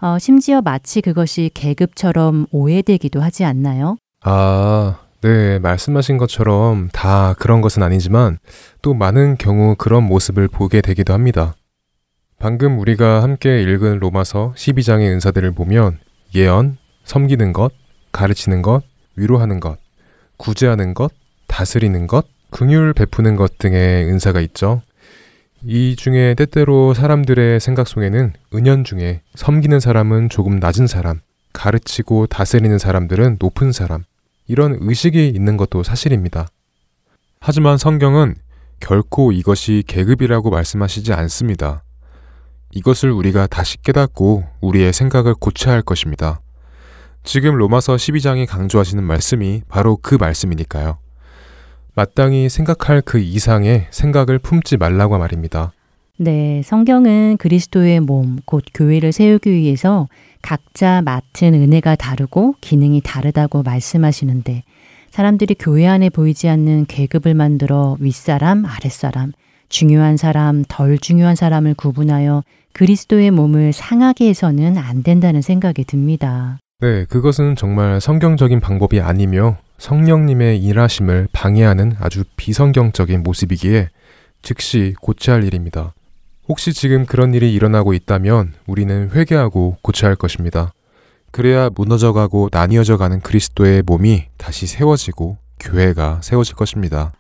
어, 0.05 0.19
심지어 0.19 0.61
마치 0.61 1.01
그것이 1.01 1.51
계급처럼 1.55 2.45
오해되기도 2.51 3.23
하지 3.23 3.43
않나요? 3.43 3.97
아, 4.21 4.99
네, 5.23 5.59
말씀하신 5.61 6.19
것처럼 6.19 6.91
다 6.93 7.33
그런 7.39 7.63
것은 7.63 7.83
아니지만 7.83 8.37
또 8.83 8.93
많은 8.93 9.39
경우 9.39 9.75
그런 9.79 10.05
모습을 10.05 10.47
보게 10.49 10.83
되기도 10.83 11.15
합니다. 11.15 11.55
방금 12.39 12.79
우리가 12.79 13.23
함께 13.23 13.63
읽은 13.63 13.99
로마서 13.99 14.53
12장의 14.59 15.11
은사들을 15.11 15.53
보면 15.53 15.99
예언, 16.35 16.77
섬기는 17.05 17.55
것, 17.55 17.73
가르치는 18.13 18.61
것, 18.61 18.83
위로하는 19.17 19.59
것, 19.59 19.79
구제하는 20.37 20.93
것, 20.93 21.13
다스리는 21.47 22.07
것, 22.09 22.27
긍휼 22.51 22.93
베푸는 22.93 23.37
것 23.37 23.57
등의 23.57 24.05
은사가 24.05 24.43
있죠. 24.43 24.83
이 25.67 25.97
중에 25.97 26.35
때때로 26.35 26.93
사람들의 26.93 27.59
생각 27.59 27.89
속에는 27.89 28.35
은연 28.55 28.85
중에 28.85 29.23
섬기는 29.35 29.81
사람은 29.81 30.29
조금 30.29 30.59
낮은 30.59 30.87
사람, 30.87 31.21
가르치고 31.55 32.27
다스리는 32.27 32.79
사람들은 32.79 33.39
높은 33.41 33.73
사람, 33.73 34.05
이런 34.47 34.77
의식이 34.79 35.29
있는 35.29 35.57
것도 35.57 35.83
사실입니다. 35.83 36.49
하지만 37.41 37.79
성경은 37.79 38.35
결코 38.79 39.33
이것이 39.33 39.85
계급이라고 39.87 40.51
말씀하시지 40.51 41.15
않습니다. 41.15 41.83
이것을 42.73 43.11
우리가 43.11 43.47
다시 43.47 43.81
깨닫고 43.81 44.45
우리의 44.61 44.93
생각을 44.93 45.35
고쳐야 45.35 45.73
할 45.73 45.81
것입니다. 45.81 46.41
지금 47.23 47.55
로마서 47.55 47.95
12장이 47.97 48.47
강조하시는 48.47 49.03
말씀이 49.03 49.63
바로 49.69 49.97
그 49.97 50.17
말씀이니까요. 50.17 50.99
마땅히 51.95 52.49
생각할 52.49 53.03
그 53.03 53.19
이상의 53.19 53.87
생각을 53.91 54.39
품지 54.39 54.77
말라고 54.77 55.19
말입니다. 55.19 55.73
네, 56.17 56.63
성경은 56.65 57.39
그리스도의 57.39 58.01
몸, 58.01 58.39
곧 58.45 58.65
교회를 58.73 59.13
세우기 59.13 59.51
위해서 59.51 60.07
각자 60.43 61.03
맡은 61.03 61.55
은혜가 61.55 61.97
다르고 61.97 62.55
기능이 62.61 63.01
다르다고 63.01 63.63
말씀하시는데 63.63 64.63
사람들이 65.11 65.55
교회 65.59 65.87
안에 65.87 66.11
보이지 66.11 66.49
않는 66.49 66.87
계급을 66.87 67.35
만들어 67.35 67.97
윗사람, 68.01 68.65
아랫사람, 68.65 69.33
중요한 69.69 70.17
사람, 70.17 70.65
덜 70.69 70.99
중요한 70.99 71.37
사람을 71.37 71.75
구분하여 71.75 72.43
그리스도의 72.73 73.31
몸을 73.31 73.73
상하게 73.73 74.29
해서는 74.29 74.79
안 74.79 75.03
된다는 75.03 75.43
생각이 75.43 75.85
듭니다. 75.85 76.59
네, 76.81 77.05
그것은 77.07 77.57
정말 77.57 78.01
성경적인 78.01 78.61
방법이 78.61 79.01
아니며 79.01 79.57
성령님의 79.79 80.63
일하심을 80.63 81.29
방해하는 81.33 81.97
아주 81.99 82.25
비성경적인 82.37 83.23
모습이기에 83.23 83.89
즉시 84.43 84.95
고쳐야 85.01 85.37
할 85.37 85.45
일입니다. 85.45 85.95
혹시 86.49 86.73
지금 86.73 87.07
그런 87.07 87.35
일이 87.35 87.53
일어나고 87.55 87.95
있다면 87.95 88.53
우리는 88.67 89.11
회개하고 89.11 89.79
고쳐야 89.83 90.11
할 90.11 90.17
것입니다. 90.17 90.73
그래야 91.31 91.71
무너져가고 91.75 92.51
나뉘어져 92.53 92.97
가는 92.97 93.21
그리스도의 93.21 93.83
몸이 93.83 94.25
다시 94.37 94.67
세워지고 94.67 95.39
교회가 95.59 96.21
세워질 96.23 96.55
것입니다. 96.55 97.13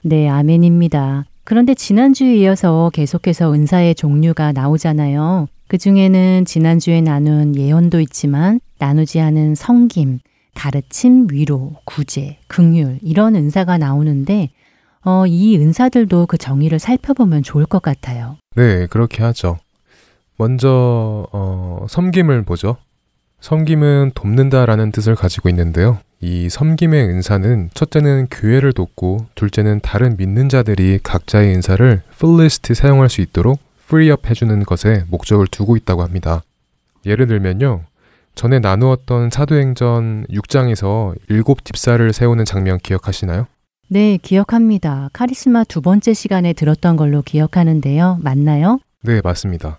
네, 0.00 0.28
아멘입니다. 0.28 1.26
그런데 1.44 1.74
지난주에 1.74 2.36
이어서 2.36 2.90
계속해서 2.92 3.52
은사의 3.52 3.94
종류가 3.94 4.52
나오잖아요. 4.52 5.48
그 5.68 5.78
중에는 5.78 6.44
지난주에 6.44 7.00
나눈 7.00 7.54
예언도 7.56 8.00
있지만 8.00 8.60
나누지 8.78 9.20
않은 9.20 9.54
성김, 9.54 10.20
가르침, 10.54 11.28
위로, 11.30 11.74
구제, 11.84 12.38
긍휼 12.46 12.98
이런 13.02 13.34
은사가 13.34 13.78
나오는데 13.78 14.50
어, 15.04 15.26
이 15.26 15.56
은사들도 15.58 16.26
그 16.26 16.38
정의를 16.38 16.78
살펴보면 16.78 17.42
좋을 17.42 17.66
것 17.66 17.82
같아요. 17.82 18.36
네, 18.54 18.86
그렇게 18.86 19.22
하죠. 19.22 19.58
먼저 20.36 21.26
어, 21.32 21.86
섬김을 21.88 22.44
보죠. 22.44 22.76
섬김은 23.40 24.12
돕는다라는 24.14 24.92
뜻을 24.92 25.16
가지고 25.16 25.48
있는데요. 25.48 25.98
이 26.20 26.48
섬김의 26.48 27.04
은사는 27.08 27.70
첫째는 27.74 28.28
교회를 28.30 28.72
돕고 28.72 29.26
둘째는 29.34 29.80
다른 29.80 30.16
믿는 30.16 30.48
자들이 30.48 31.00
각자의 31.02 31.52
은사를 31.56 32.02
fullest 32.14 32.74
사용할 32.74 33.10
수 33.10 33.20
있도록 33.20 33.58
free 33.88 34.16
up 34.16 34.30
해주는 34.30 34.62
것에 34.62 35.04
목적을 35.08 35.48
두고 35.48 35.76
있다고 35.76 36.02
합니다. 36.02 36.42
예를 37.04 37.26
들면요. 37.26 37.82
전에 38.34 38.58
나누었던 38.58 39.30
사도행전 39.30 40.26
6장에서 40.30 41.14
일곱 41.28 41.64
집사를 41.64 42.12
세우는 42.12 42.44
장면 42.44 42.78
기억하시나요? 42.78 43.46
네, 43.88 44.16
기억합니다. 44.16 45.10
카리스마 45.12 45.64
두 45.64 45.82
번째 45.82 46.14
시간에 46.14 46.52
들었던 46.52 46.96
걸로 46.96 47.22
기억하는데요. 47.22 48.18
맞나요? 48.22 48.78
네, 49.02 49.20
맞습니다. 49.22 49.78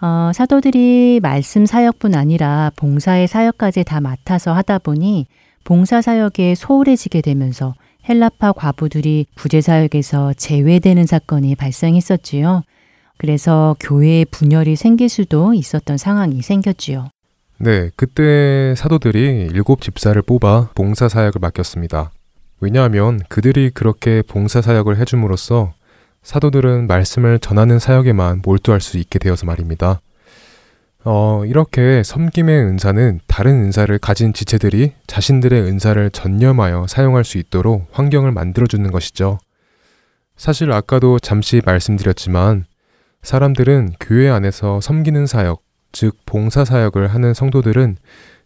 어, 0.00 0.32
사도들이 0.34 1.20
말씀 1.22 1.64
사역뿐 1.64 2.14
아니라 2.14 2.72
봉사의 2.76 3.28
사역까지 3.28 3.84
다 3.84 4.00
맡아서 4.00 4.52
하다 4.52 4.78
보니 4.80 5.26
봉사 5.62 6.02
사역에 6.02 6.54
소홀해지게 6.56 7.20
되면서 7.22 7.74
헬라파 8.08 8.52
과부들이 8.52 9.26
구제 9.34 9.60
사역에서 9.60 10.34
제외되는 10.34 11.06
사건이 11.06 11.54
발생했었지요. 11.54 12.64
그래서 13.16 13.76
교회에 13.80 14.24
분열이 14.26 14.76
생길 14.76 15.08
수도 15.08 15.54
있었던 15.54 15.96
상황이 15.96 16.42
생겼지요. 16.42 17.08
네, 17.58 17.90
그때 17.96 18.74
사도들이 18.76 19.48
일곱 19.52 19.80
집사를 19.80 20.20
뽑아 20.22 20.70
봉사 20.74 21.08
사역을 21.08 21.38
맡겼습니다. 21.40 22.10
왜냐하면 22.60 23.20
그들이 23.28 23.70
그렇게 23.70 24.22
봉사 24.26 24.60
사역을 24.60 24.96
해줌으로써 24.96 25.72
사도들은 26.22 26.86
말씀을 26.86 27.38
전하는 27.38 27.78
사역에만 27.78 28.42
몰두할 28.44 28.80
수 28.80 28.98
있게 28.98 29.18
되어서 29.18 29.46
말입니다. 29.46 30.00
어, 31.04 31.44
이렇게 31.44 32.02
섬김의 32.02 32.62
은사는 32.62 33.20
다른 33.26 33.64
은사를 33.64 33.96
가진 33.98 34.32
지체들이 34.32 34.92
자신들의 35.06 35.60
은사를 35.60 36.10
전념하여 36.10 36.86
사용할 36.88 37.24
수 37.24 37.36
있도록 37.36 37.86
환경을 37.92 38.32
만들어주는 38.32 38.90
것이죠. 38.90 39.38
사실 40.36 40.72
아까도 40.72 41.18
잠시 41.18 41.60
말씀드렸지만 41.64 42.64
사람들은 43.22 43.92
교회 44.00 44.30
안에서 44.30 44.80
섬기는 44.80 45.26
사역, 45.26 45.63
즉 45.94 46.16
봉사 46.26 46.64
사역을 46.64 47.06
하는 47.06 47.32
성도들은 47.32 47.96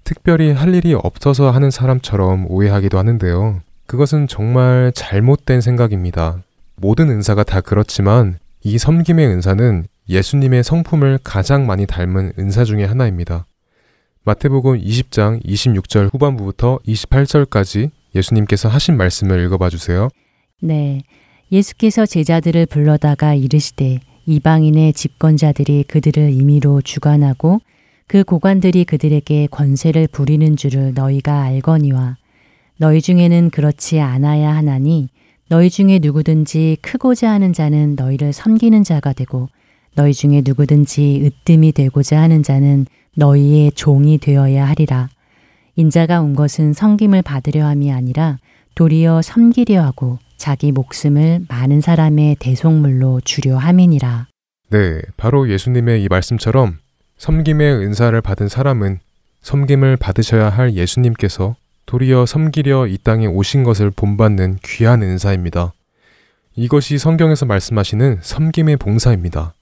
특별히 0.05 0.53
할 0.53 0.75
일이 0.75 0.95
없어서 0.95 1.51
하는 1.51 1.71
사람처럼 1.71 2.47
오해하기도 2.49 2.99
하는데요. 2.99 3.63
그것은 3.87 4.29
정말 4.29 4.93
잘못된 4.95 5.61
생각입니다. 5.61 6.43
모든 6.77 7.09
은사가 7.09 7.43
다 7.43 7.61
그렇지만 7.61 8.39
이 8.63 8.79
섬김의 8.79 9.27
은사는 9.27 9.87
예수님의 10.09 10.63
성품을 10.63 11.21
가장 11.25 11.67
많이 11.67 11.87
닮은 11.87 12.35
은사 12.39 12.65
중의 12.65 12.87
하나입니다. 12.87 13.47
마태복음 14.25 14.79
20장 14.81 15.43
26절 15.45 16.13
후반부부터 16.13 16.79
28절까지 16.87 17.91
예수님께서 18.15 18.69
하신 18.69 18.97
말씀을 18.99 19.43
읽어봐 19.47 19.71
주세요. 19.71 20.11
네. 20.61 21.01
예수께서 21.51 22.05
제자들을 22.05 22.67
불러다가 22.67 23.33
이르시되 23.33 24.01
이방인의 24.31 24.93
집권자들이 24.93 25.85
그들을 25.85 26.31
임의로 26.35 26.83
주관하고 26.83 27.63
그 28.07 28.25
고관들이 28.25 28.85
그들에게 28.85 29.47
권세를 29.51 30.07
부리는 30.09 30.55
줄을 30.55 30.93
너희가 30.95 31.45
알거니와 31.45 32.19
너희 32.77 33.01
중에는 33.01 33.49
그렇지 33.49 34.01
않아야 34.01 34.55
하나니 34.55 35.09
너희 35.49 35.71
중에 35.71 35.99
누구든지 36.03 36.77
크고자 36.83 37.31
하는 37.31 37.55
자는 37.55 37.95
너희를 37.95 38.35
섬기는 38.35 38.85
자가 38.85 39.15
되고 39.15 39.49
너희 39.95 40.13
중에 40.13 40.43
누구든지 40.45 41.23
으뜸이 41.25 41.73
되고자 41.73 42.21
하는 42.21 42.43
자는 42.43 42.85
너희의 43.17 43.73
종이 43.73 44.19
되어야 44.19 44.69
하리라. 44.69 45.09
인자가 45.75 46.21
온 46.21 46.35
것은 46.35 46.75
섬김을 46.75 47.23
받으려 47.23 47.65
함이 47.65 47.91
아니라 47.91 48.37
도리어 48.75 49.23
섬기려 49.23 49.83
하고 49.83 50.19
자기 50.39 50.73
목숨을 50.73 51.41
많은 51.49 51.81
사람의 51.81 52.37
대속물로 52.37 53.21
주려 53.25 53.59
함이니라. 53.59 54.29
네, 54.71 55.03
바로 55.17 55.51
예수님의 55.51 56.03
이 56.03 56.09
말씀처럼 56.09 56.79
섬김의 57.19 57.75
은사를 57.75 58.19
받은 58.21 58.49
사람은 58.49 59.01
섬김을 59.43 59.97
받으셔야 59.97 60.49
할 60.49 60.75
예수님께서 60.75 61.57
도리어 61.87 62.27
섬기려 62.27 62.87
이 62.87 62.99
땅에 62.99 63.27
오신 63.27 63.65
것을 63.65 63.91
본받는 63.91 64.59
귀한 64.65 65.03
은사입니다. 65.03 65.73
이것이 66.55 66.99
성경에서 66.99 67.47
말씀하시는 67.47 68.19
섬김의 68.23 68.77
봉사입니다. 68.77 69.55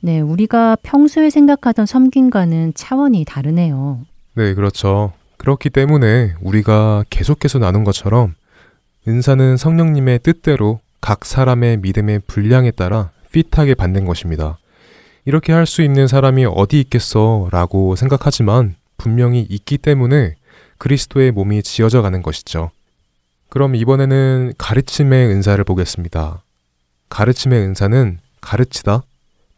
네, 0.00 0.20
우리가 0.20 0.76
평소에 0.82 1.30
생각하던 1.30 1.86
섬김과는 1.86 2.74
차원이 2.74 3.24
다르네요. 3.24 4.00
네, 4.34 4.54
그렇죠. 4.54 5.12
그렇기 5.36 5.70
때문에 5.70 6.34
우리가 6.40 7.04
계속해서 7.10 7.58
나눈 7.58 7.84
것처럼 7.84 8.34
은사는 9.08 9.56
성령님의 9.56 10.20
뜻대로 10.20 10.80
각 11.00 11.24
사람의 11.24 11.78
믿음의 11.78 12.22
분량에 12.26 12.70
따라 12.72 13.10
핏하게 13.30 13.74
받는 13.74 14.04
것입니다. 14.04 14.58
이렇게 15.24 15.52
할 15.52 15.66
수 15.66 15.82
있는 15.82 16.06
사람이 16.08 16.46
어디 16.46 16.80
있겠어 16.80 17.48
라고 17.52 17.96
생각하지만 17.96 18.76
분명히 18.96 19.40
있기 19.48 19.78
때문에 19.78 20.34
그리스도의 20.78 21.32
몸이 21.32 21.62
지어져 21.62 22.02
가는 22.02 22.22
것이죠. 22.22 22.70
그럼 23.48 23.74
이번에는 23.74 24.54
가르침의 24.58 25.28
은사를 25.28 25.62
보겠습니다. 25.64 26.42
가르침의 27.08 27.60
은사는 27.60 28.18
가르치다, 28.40 29.02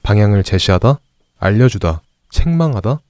방향을 0.03 0.43
제시하다, 0.45 1.01
알려주다, 1.39 2.03
책망하다, 2.31 3.01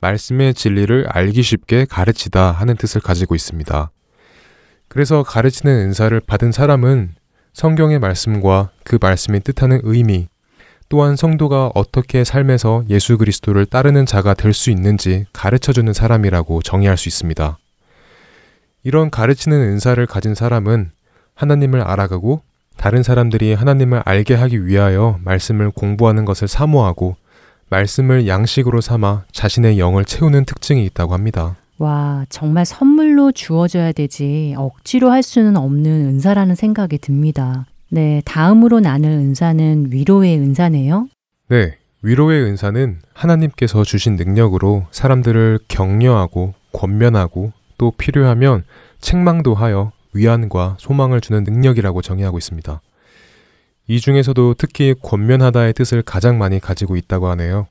말씀의 0.00 0.54
진리를 0.54 1.06
알기 1.08 1.42
쉽게 1.42 1.84
가르치다 1.84 2.52
하는 2.52 2.76
뜻을 2.76 3.00
가지고 3.00 3.34
있습니다. 3.34 3.90
그래서 4.92 5.22
가르치는 5.22 5.72
은사를 5.72 6.20
받은 6.20 6.52
사람은 6.52 7.14
성경의 7.54 7.98
말씀과 7.98 8.72
그 8.84 8.98
말씀이 9.00 9.40
뜻하는 9.40 9.80
의미, 9.84 10.28
또한 10.90 11.16
성도가 11.16 11.70
어떻게 11.74 12.24
삶에서 12.24 12.84
예수 12.90 13.16
그리스도를 13.16 13.64
따르는 13.64 14.04
자가 14.04 14.34
될 14.34 14.52
수 14.52 14.70
있는지 14.70 15.24
가르쳐 15.32 15.72
주는 15.72 15.90
사람이라고 15.94 16.60
정의할 16.60 16.98
수 16.98 17.08
있습니다. 17.08 17.56
이런 18.82 19.08
가르치는 19.08 19.58
은사를 19.58 20.04
가진 20.04 20.34
사람은 20.34 20.90
하나님을 21.36 21.80
알아가고 21.80 22.42
다른 22.76 23.02
사람들이 23.02 23.54
하나님을 23.54 24.02
알게 24.04 24.34
하기 24.34 24.66
위하여 24.66 25.18
말씀을 25.24 25.70
공부하는 25.70 26.26
것을 26.26 26.48
사모하고 26.48 27.16
말씀을 27.70 28.28
양식으로 28.28 28.82
삼아 28.82 29.24
자신의 29.32 29.78
영을 29.78 30.04
채우는 30.04 30.44
특징이 30.44 30.84
있다고 30.84 31.14
합니다. 31.14 31.56
와, 31.78 32.26
정말 32.28 32.64
선물로 32.64 33.32
주어져야 33.32 33.92
되지 33.92 34.54
억지로 34.56 35.10
할 35.10 35.22
수는 35.22 35.56
없는 35.56 35.90
은사라는 35.90 36.54
생각이 36.54 36.98
듭니다. 36.98 37.66
네, 37.88 38.22
다음으로 38.24 38.80
나눌 38.80 39.10
은사는 39.10 39.88
위로의 39.90 40.38
은사네요. 40.38 41.08
네, 41.48 41.76
위로의 42.02 42.42
은사는 42.44 43.00
하나님께서 43.12 43.84
주신 43.84 44.16
능력으로 44.16 44.86
사람들을 44.90 45.60
격려하고 45.68 46.54
권면하고 46.72 47.52
또 47.78 47.90
필요하면 47.90 48.64
책망도 49.00 49.54
하여 49.54 49.92
위안과 50.14 50.76
소망을 50.78 51.20
주는 51.20 51.42
능력이라고 51.44 52.02
정의하고 52.02 52.38
있습니다. 52.38 52.80
이 53.88 54.00
중에서도 54.00 54.54
특히 54.58 54.94
권면하다의 55.02 55.72
뜻을 55.74 56.02
가장 56.02 56.38
많이 56.38 56.60
가지고 56.60 56.96
있다고 56.96 57.28
하네요. 57.28 57.66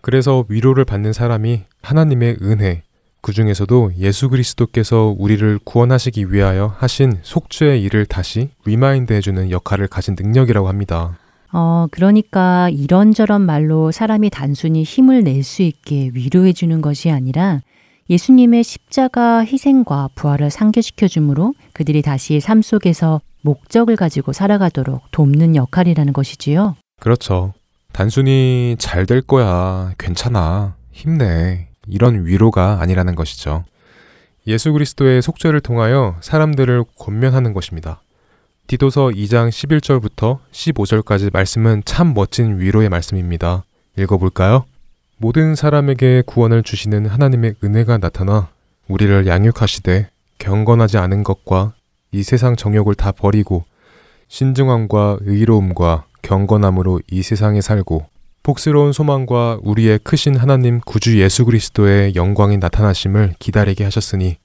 그래서 0.00 0.44
위로를 0.48 0.84
받는 0.84 1.12
사람이 1.12 1.62
하나님의 1.82 2.38
은혜, 2.42 2.82
그 3.24 3.32
중에서도 3.32 3.92
예수 4.00 4.28
그리스도께서 4.28 5.14
우리를 5.18 5.58
구원하시기 5.64 6.30
위하여 6.30 6.74
하신 6.76 7.20
속죄의 7.22 7.82
일을 7.82 8.04
다시 8.04 8.50
remind 8.66 9.14
해주는 9.14 9.50
역할을 9.50 9.86
가진 9.86 10.14
능력이라고 10.14 10.68
합니다. 10.68 11.16
어, 11.50 11.86
그러니까 11.90 12.68
이런저런 12.68 13.40
말로 13.40 13.92
사람이 13.92 14.28
단순히 14.28 14.82
힘을 14.82 15.24
낼 15.24 15.42
수 15.42 15.62
있게 15.62 16.10
위로해 16.12 16.52
주는 16.52 16.82
것이 16.82 17.10
아니라 17.10 17.62
예수님의 18.10 18.62
십자가 18.62 19.42
희생과 19.42 20.10
부활을 20.14 20.50
상기시켜 20.50 21.08
주므로 21.08 21.54
그들이 21.72 22.02
다시 22.02 22.40
삶 22.40 22.60
속에서 22.60 23.22
목적을 23.40 23.96
가지고 23.96 24.34
살아가도록 24.34 25.10
돕는 25.12 25.56
역할이라는 25.56 26.12
것이지요. 26.12 26.76
그렇죠. 27.00 27.54
단순히 27.90 28.76
잘 28.78 29.06
될 29.06 29.22
거야, 29.22 29.92
괜찮아, 29.96 30.76
힘내. 30.92 31.68
이런 31.88 32.26
위로가 32.26 32.78
아니라는 32.80 33.14
것이죠. 33.14 33.64
예수 34.46 34.72
그리스도의 34.72 35.22
속죄를 35.22 35.60
통하여 35.60 36.16
사람들을 36.20 36.84
권면하는 36.98 37.54
것입니다. 37.54 38.00
디도서 38.66 39.08
2장 39.08 39.50
11절부터 39.50 40.38
15절까지 40.52 41.32
말씀은 41.32 41.82
참 41.84 42.14
멋진 42.14 42.58
위로의 42.58 42.88
말씀입니다. 42.88 43.64
읽어볼까요? 43.98 44.64
모든 45.18 45.54
사람에게 45.54 46.22
구원을 46.26 46.62
주시는 46.62 47.06
하나님의 47.06 47.56
은혜가 47.62 47.98
나타나 47.98 48.48
우리를 48.88 49.26
양육하시되 49.26 50.08
경건하지 50.38 50.98
않은 50.98 51.24
것과 51.24 51.72
이 52.12 52.22
세상 52.22 52.56
정욕을 52.56 52.94
다 52.94 53.12
버리고 53.12 53.64
신중함과 54.28 55.18
의로움과 55.20 56.04
경건함으로 56.22 57.00
이 57.10 57.22
세상에 57.22 57.60
살고 57.60 58.06
복스러운 58.44 58.92
소망과 58.92 59.60
우리의 59.62 60.00
크신 60.00 60.36
하나님 60.36 60.78
구주 60.80 61.18
예수 61.18 61.46
그리스도의 61.46 62.14
영광이 62.14 62.58
나타나심을 62.58 63.36
기다리게 63.38 63.84
하셨으니 63.84 64.36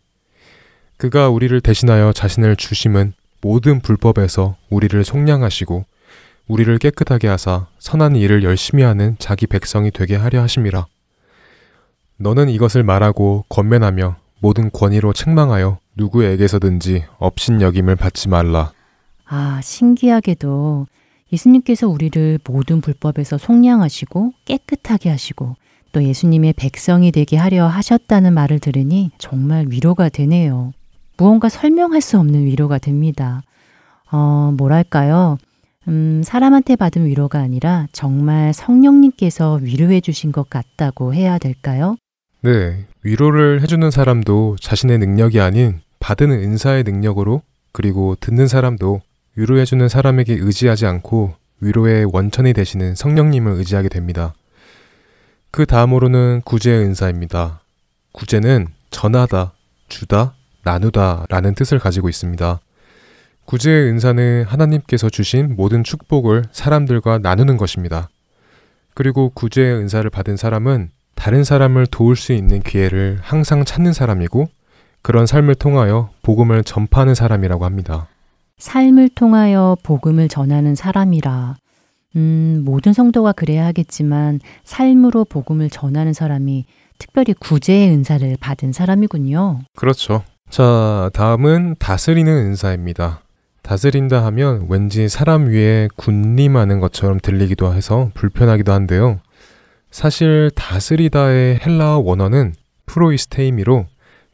그가 0.95 1.27
우리를 1.27 1.59
대신하여 1.59 2.13
자신을 2.13 2.55
주심은 2.55 3.11
모든 3.41 3.81
불법에서 3.81 4.55
우리를 4.69 5.03
속량하시고 5.03 5.83
우리를 6.47 6.77
깨끗하게 6.77 7.27
하사 7.27 7.67
선한 7.79 8.15
일을 8.15 8.43
열심히 8.43 8.83
하는 8.83 9.17
자기 9.19 9.47
백성이 9.47 9.91
되게 9.91 10.15
하려 10.15 10.43
하심이라. 10.43 10.87
너는 12.15 12.47
이것을 12.47 12.83
말하고 12.83 13.43
권면하며 13.49 14.15
모든 14.39 14.71
권위로 14.71 15.11
책망하여 15.11 15.77
누구에게서든지 15.97 17.03
업신여김을 17.17 17.97
받지 17.97 18.29
말라. 18.29 18.71
아, 19.25 19.59
신기하게도 19.61 20.87
예수님께서 21.31 21.87
우리를 21.87 22.39
모든 22.47 22.81
불법에서 22.81 23.37
속량하시고 23.37 24.33
깨끗하게 24.45 25.09
하시고 25.09 25.55
또 25.91 26.03
예수님의 26.03 26.53
백성이 26.53 27.11
되게 27.11 27.37
하려 27.37 27.67
하셨다는 27.67 28.33
말을 28.33 28.59
들으니 28.59 29.11
정말 29.17 29.65
위로가 29.69 30.09
되네요. 30.09 30.71
무언가 31.17 31.49
설명할 31.49 32.01
수 32.01 32.19
없는 32.19 32.45
위로가 32.45 32.77
됩니다. 32.77 33.41
어, 34.11 34.53
뭐랄까요? 34.57 35.37
음, 35.87 36.21
사람한테 36.23 36.75
받은 36.75 37.05
위로가 37.05 37.39
아니라 37.39 37.87
정말 37.91 38.53
성령님께서 38.53 39.59
위로해 39.61 40.01
주신 40.01 40.31
것 40.31 40.49
같다고 40.49 41.13
해야 41.13 41.37
될까요? 41.37 41.95
네, 42.41 42.85
위로를 43.03 43.61
해주는 43.61 43.89
사람도 43.91 44.57
자신의 44.61 44.99
능력이 44.99 45.41
아닌 45.41 45.81
받은 45.99 46.31
은사의 46.31 46.83
능력으로 46.83 47.41
그리고 47.71 48.15
듣는 48.19 48.47
사람도 48.47 49.01
위로해주는 49.39 49.87
사람에게 49.87 50.33
의지하지 50.33 50.85
않고 50.85 51.33
위로의 51.61 52.05
원천이 52.11 52.51
되시는 52.51 52.95
성령님을 52.95 53.53
의지하게 53.53 53.87
됩니다. 53.87 54.33
그 55.49 55.65
다음으로는 55.65 56.41
구제의 56.43 56.83
은사입니다. 56.83 57.61
구제는 58.11 58.67
전하다, 58.91 59.53
주다, 59.87 60.33
나누다 60.63 61.25
라는 61.29 61.55
뜻을 61.55 61.79
가지고 61.79 62.09
있습니다. 62.09 62.59
구제의 63.45 63.89
은사는 63.91 64.43
하나님께서 64.45 65.09
주신 65.09 65.55
모든 65.55 65.85
축복을 65.85 66.43
사람들과 66.51 67.19
나누는 67.19 67.55
것입니다. 67.55 68.09
그리고 68.93 69.29
구제의 69.29 69.75
은사를 69.75 70.07
받은 70.09 70.35
사람은 70.35 70.89
다른 71.15 71.45
사람을 71.45 71.87
도울 71.87 72.17
수 72.17 72.33
있는 72.33 72.59
기회를 72.59 73.19
항상 73.21 73.63
찾는 73.63 73.93
사람이고 73.93 74.49
그런 75.01 75.25
삶을 75.25 75.55
통하여 75.55 76.09
복음을 76.23 76.61
전파하는 76.65 77.15
사람이라고 77.15 77.63
합니다. 77.63 78.09
삶을 78.59 79.09
통하여 79.09 79.75
복음을 79.83 80.27
전하는 80.27 80.75
사람이라. 80.75 81.55
음, 82.15 82.61
모든 82.65 82.93
성도가 82.93 83.31
그래야 83.31 83.65
하겠지만 83.65 84.39
삶으로 84.63 85.25
복음을 85.25 85.69
전하는 85.69 86.13
사람이 86.13 86.65
특별히 86.97 87.33
구제의 87.33 87.89
은사를 87.89 88.37
받은 88.39 88.73
사람이군요. 88.73 89.61
그렇죠. 89.75 90.23
자, 90.49 91.09
다음은 91.13 91.75
다스리는 91.79 92.31
은사입니다. 92.31 93.21
다스린다 93.61 94.25
하면 94.25 94.65
왠지 94.69 95.07
사람 95.07 95.47
위에 95.47 95.87
군림하는 95.95 96.79
것처럼 96.79 97.19
들리기도 97.21 97.73
해서 97.73 98.09
불편하기도 98.15 98.71
한데요. 98.71 99.19
사실 99.91 100.51
다스리다의 100.55 101.59
헬라어 101.65 101.99
원어는 101.99 102.53
프로이스테이미로 102.87 103.85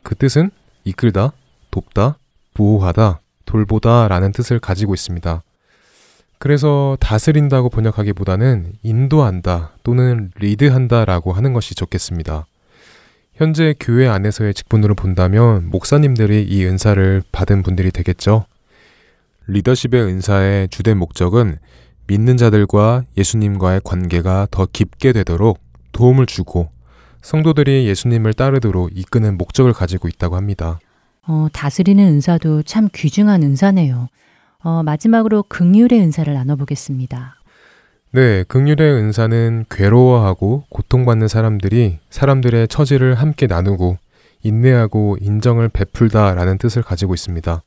그 0.04 0.16
뜻은 0.16 0.52
이끌다, 0.86 1.34
돕다, 1.72 2.18
보호하다, 2.54 3.20
돌보다 3.46 4.08
라는 4.08 4.32
뜻을 4.32 4.60
가지고 4.60 4.94
있습니다. 4.94 5.42
그래서 6.38 6.98
다스린다고 7.00 7.70
번역하기보다는 7.70 8.74
인도한다 8.84 9.72
또는 9.84 10.32
리드한다 10.38 11.06
라고 11.06 11.32
하는 11.32 11.54
것이 11.54 11.76
좋겠습니다. 11.76 12.46
현재 13.34 13.74
교회 13.80 14.08
안에서의 14.08 14.54
직분으로 14.54 14.96
본다면 14.96 15.70
목사님들이 15.70 16.44
이 16.44 16.66
은사를 16.66 17.22
받은 17.32 17.64
분들이 17.64 17.92
되겠죠. 17.92 18.46
리더십의 19.48 20.02
은사의 20.02 20.70
주된 20.70 20.98
목적은 20.98 21.58
믿는 22.08 22.38
자들과 22.38 23.04
예수님과의 23.18 23.82
관계가 23.84 24.48
더 24.52 24.68
깊게 24.72 25.12
되도록 25.14 25.60
도움을 25.92 26.26
주고 26.28 26.70
성도들이 27.22 27.88
예수님을 27.88 28.34
따르도록 28.34 28.92
이끄는 28.94 29.38
목적을 29.38 29.74
가지고 29.74 30.08
있다고 30.08 30.36
합니다. 30.36 30.80
어, 31.28 31.48
다스리는 31.52 32.04
은사도 32.04 32.64
참 32.64 32.90
귀중한 32.94 33.44
은사네요. 33.44 34.10
어, 34.64 34.84
마지막으로 34.84 35.44
극률의 35.44 36.00
은사를 36.00 36.32
나눠보겠습니다. 36.34 37.36
네, 38.12 38.44
극률의 38.48 38.94
은사는 38.94 39.66
괴로워하고 39.70 40.64
고통받는 40.70 41.28
사람들이 41.28 42.00
사람들의 42.10 42.68
처지를 42.68 43.16
함께 43.16 43.48
나누고 43.48 43.98
인내하고 44.42 45.18
인정을 45.20 45.70
베풀다라는 45.70 46.58
뜻을 46.58 46.82
가지고 46.82 47.14
있습니다. 47.14 47.62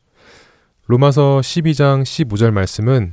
로마서 0.86 1.40
12장 1.40 2.02
15절 2.02 2.50
말씀은 2.52 3.12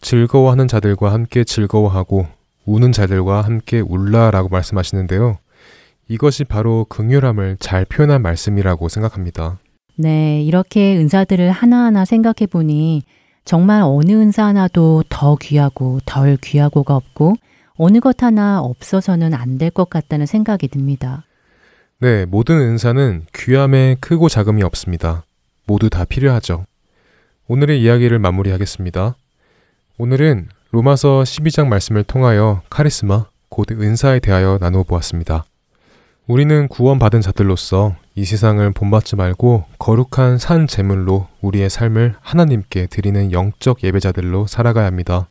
즐거워하는 0.00 0.68
자들과 0.68 1.12
함께 1.12 1.42
즐거워하고 1.42 2.26
우는 2.64 2.92
자들과 2.92 3.42
함께 3.42 3.80
울라라고 3.80 4.48
말씀하시는데요. 4.50 5.38
이것이 6.06 6.44
바로 6.44 6.86
극률함을 6.88 7.56
잘 7.58 7.84
표현한 7.84 8.22
말씀이라고 8.22 8.88
생각합니다. 8.88 9.58
네, 10.00 10.42
이렇게 10.42 10.96
은사들을 10.96 11.50
하나하나 11.50 12.04
생각해 12.04 12.46
보니 12.48 13.02
정말 13.44 13.82
어느 13.82 14.12
은사 14.12 14.44
하나도 14.44 15.02
더 15.08 15.36
귀하고 15.36 15.98
덜 16.06 16.36
귀하고가 16.36 16.94
없고 16.94 17.34
어느 17.76 17.98
것 17.98 18.22
하나 18.22 18.60
없어서는 18.60 19.34
안 19.34 19.58
될 19.58 19.70
것 19.70 19.90
같다는 19.90 20.26
생각이 20.26 20.68
듭니다. 20.68 21.24
네, 22.00 22.26
모든 22.26 22.58
은사는 22.60 23.26
귀함에 23.34 23.96
크고 24.00 24.28
작음이 24.28 24.62
없습니다. 24.62 25.24
모두 25.66 25.90
다 25.90 26.04
필요하죠. 26.04 26.64
오늘의 27.48 27.82
이야기를 27.82 28.20
마무리하겠습니다. 28.20 29.16
오늘은 29.98 30.48
로마서 30.70 31.22
12장 31.22 31.66
말씀을 31.66 32.04
통하여 32.04 32.62
카리스마, 32.70 33.26
곧 33.48 33.72
은사에 33.72 34.20
대하여 34.20 34.58
나누어 34.60 34.84
보았습니다. 34.84 35.44
우리는 36.28 36.68
구원받은 36.68 37.22
자들로서 37.22 37.96
이 38.14 38.26
세상을 38.26 38.70
본받지 38.72 39.16
말고 39.16 39.64
거룩한 39.78 40.36
산 40.36 40.66
제물로 40.66 41.26
우리의 41.40 41.70
삶을 41.70 42.16
하나님께 42.20 42.88
드리는 42.88 43.32
영적 43.32 43.82
예배자들로 43.82 44.46
살아가야 44.46 44.84
합니다. 44.84 45.30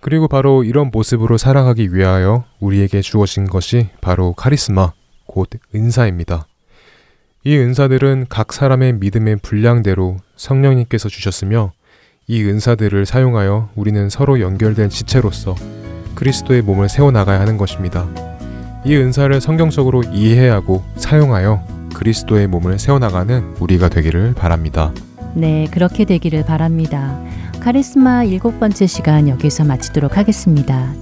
그리고 0.00 0.26
바로 0.26 0.64
이런 0.64 0.90
모습으로 0.90 1.36
살아가기 1.36 1.92
위하여 1.92 2.44
우리에게 2.60 3.02
주어진 3.02 3.46
것이 3.46 3.90
바로 4.00 4.32
카리스마, 4.32 4.94
곧 5.26 5.50
은사입니다. 5.74 6.46
이 7.44 7.58
은사들은 7.58 8.26
각 8.30 8.54
사람의 8.54 8.94
믿음의 8.94 9.40
분량대로 9.42 10.16
성령님께서 10.34 11.10
주셨으며 11.10 11.72
이 12.26 12.42
은사들을 12.42 13.04
사용하여 13.04 13.72
우리는 13.74 14.08
서로 14.08 14.40
연결된 14.40 14.88
지체로서 14.88 15.54
그리스도의 16.14 16.62
몸을 16.62 16.88
세워나가야 16.88 17.38
하는 17.38 17.58
것입니다. 17.58 18.29
이 18.84 18.96
은사를 18.96 19.40
성경적으로 19.40 20.02
이해하고 20.02 20.82
사용하여 20.96 21.62
그리스도의 21.94 22.46
몸을 22.46 22.78
세워나가는 22.78 23.56
우리가 23.60 23.88
되기를 23.88 24.34
바랍니다. 24.34 24.92
네, 25.34 25.66
그렇게 25.70 26.04
되기를 26.04 26.44
바랍니다. 26.44 27.20
카리스마 27.60 28.24
일곱 28.24 28.58
번째 28.58 28.86
시간 28.86 29.28
여기서 29.28 29.64
마치도록 29.64 30.16
하겠습니다. 30.16 30.92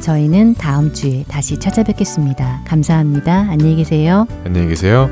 저희는 0.00 0.54
다음 0.54 0.92
주에 0.92 1.24
다시 1.28 1.58
찾아뵙겠습니다. 1.58 2.62
감사합니다. 2.64 3.46
안녕히 3.50 3.76
계세요. 3.76 4.26
안녕히 4.44 4.68
계세요. 4.68 5.10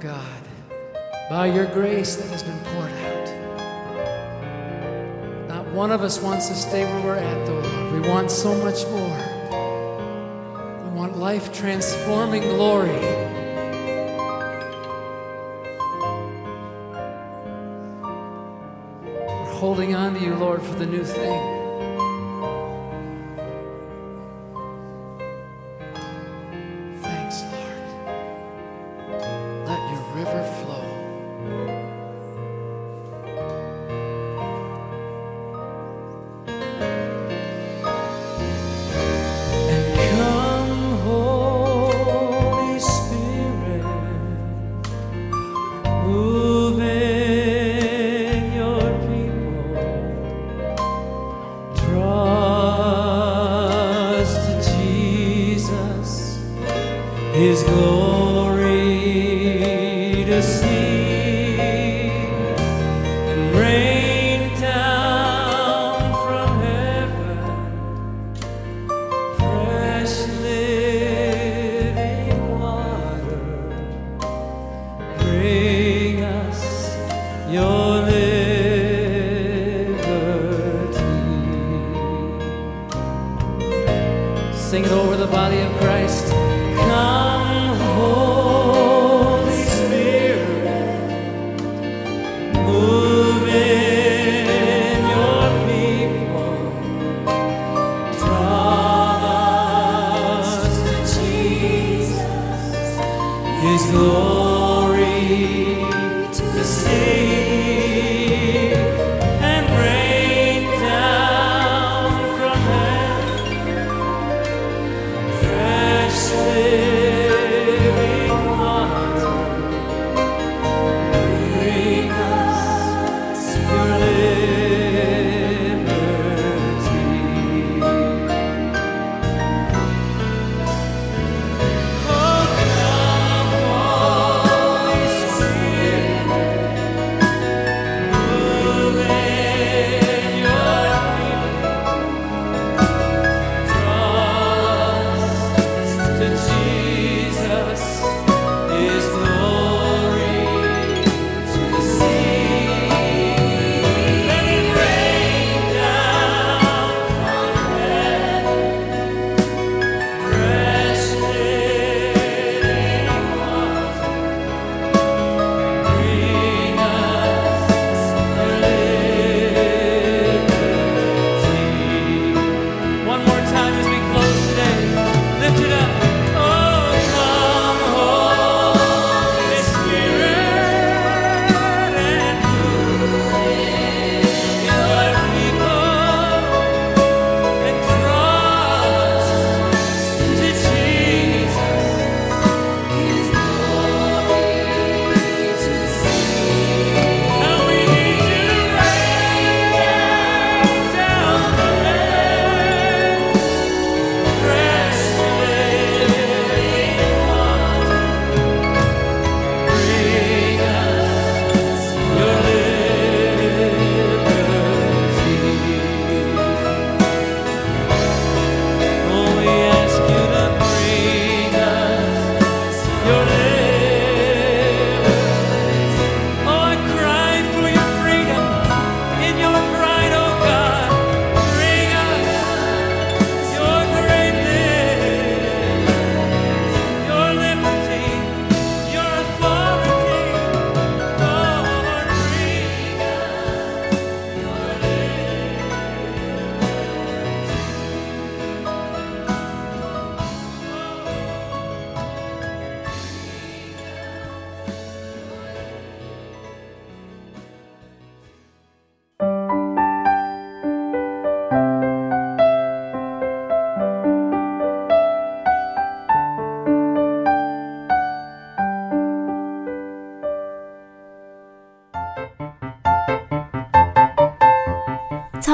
God, 0.00 0.42
by 1.30 1.46
your 1.46 1.66
grace 1.66 2.16
that 2.16 2.26
has 2.28 2.42
been 2.42 2.58
poured 2.64 2.92
out. 2.92 3.28
Not 5.48 5.66
one 5.68 5.90
of 5.90 6.02
us 6.02 6.20
wants 6.20 6.48
to 6.48 6.54
stay 6.54 6.84
where 6.84 7.02
we're 7.04 7.16
at, 7.16 7.46
though, 7.46 7.60
Lord. 7.60 7.92
We 7.94 8.00
want 8.08 8.30
so 8.30 8.54
much 8.62 8.84
more. 8.88 9.18
We 10.84 10.90
want 10.90 11.16
life 11.16 11.50
transforming 11.52 12.42
glory. 12.42 12.90
We're 19.10 19.52
holding 19.54 19.94
on 19.94 20.14
to 20.14 20.20
you, 20.20 20.34
Lord, 20.34 20.60
for 20.60 20.74
the 20.74 20.86
new 20.86 21.04
thing. 21.04 21.55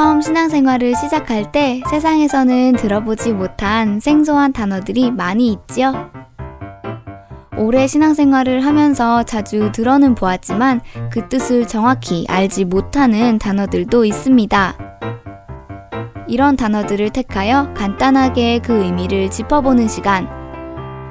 처음 0.03 0.21
신앙생활을 0.21 0.97
시작할 0.97 1.53
때 1.53 1.81
세상에서는 1.89 2.73
들어보지 2.73 3.35
못한 3.35 4.01
생소한 4.01 4.53
단어들이 4.53 5.13
많이 5.13 5.53
있지요. 5.53 6.11
오래 7.57 7.87
신앙생활을 7.87 8.67
하면서 8.67 9.23
자주 9.23 9.71
들어는 9.71 10.17
보았지만 10.17 10.81
그 11.13 11.29
뜻을 11.29 11.69
정확히 11.69 12.27
알지 12.29 12.65
못하는 12.65 13.39
단어들도 13.39 14.05
있습니다. 14.05 14.75
이런 16.27 16.57
단어들을 16.57 17.11
택하여 17.11 17.73
간단하게 17.75 18.59
그 18.59 18.83
의미를 18.83 19.31
짚어보는 19.31 19.87
시간. 19.87 20.29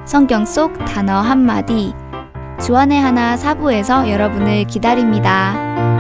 성경 0.06 0.46
속 0.46 0.74
단어 0.84 1.22
한마디. 1.22 1.94
주안의 2.62 3.00
하나 3.00 3.38
사부에서 3.38 4.12
여러분을 4.12 4.66
기다립니다. 4.66 5.91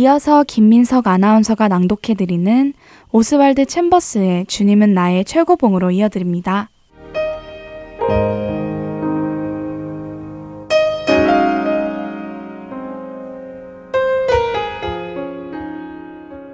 이어서 0.00 0.44
김민석 0.44 1.08
아나운서가 1.08 1.68
낭독해드리는 1.68 2.72
오스왈드 3.12 3.66
챔버스의 3.66 4.46
주님은 4.46 4.94
나의 4.94 5.26
최고봉으로 5.26 5.90
이어드립니다. 5.90 6.70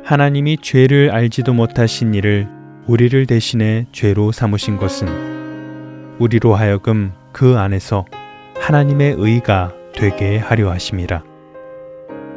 하나님이 0.03 0.59
죄를 0.61 1.13
알지도 1.13 1.55
못하신 1.55 2.15
이를 2.15 2.49
우리를 2.89 3.27
대신해 3.27 3.87
죄로 3.93 4.33
삼으신 4.33 4.77
것은 4.77 5.07
우리로 6.19 6.57
하여금 6.57 7.13
그 7.31 7.57
안에서 7.57 8.07
하나님의 8.59 9.15
의가 9.17 9.73
되게 9.95 10.37
하려 10.37 10.69
하심이라. 10.73 11.36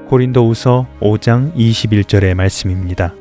고린도후서 0.10 0.88
5장 1.02 1.54
21절의 1.56 2.34
말씀입니다. 2.34 3.14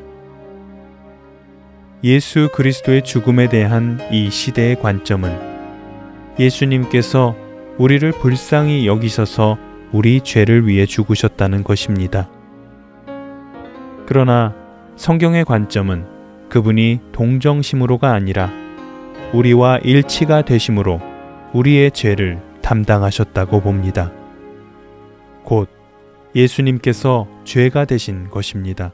예수 2.02 2.48
그리스도의 2.54 3.04
죽음에 3.04 3.50
대한 3.50 4.00
이 4.10 4.30
시대의 4.30 4.80
관점은 4.80 5.30
예수님께서 6.40 7.36
우리를 7.76 8.10
불쌍히 8.12 8.86
여기셔서 8.86 9.58
우리 9.92 10.22
죄를 10.22 10.66
위해 10.66 10.86
죽으셨다는 10.86 11.62
것입니다. 11.62 12.30
그러나 14.06 14.54
성경의 14.96 15.44
관점은 15.44 16.06
그분이 16.48 17.00
동정심으로가 17.12 18.12
아니라 18.12 18.50
우리와 19.34 19.80
일치가 19.84 20.40
되심으로 20.40 21.02
우리의 21.52 21.90
죄를 21.90 22.40
담당하셨다고 22.62 23.60
봅니다. 23.60 24.10
곧 25.44 25.77
예수님께서 26.34 27.26
죄가 27.44 27.84
되신 27.84 28.30
것입니다. 28.30 28.92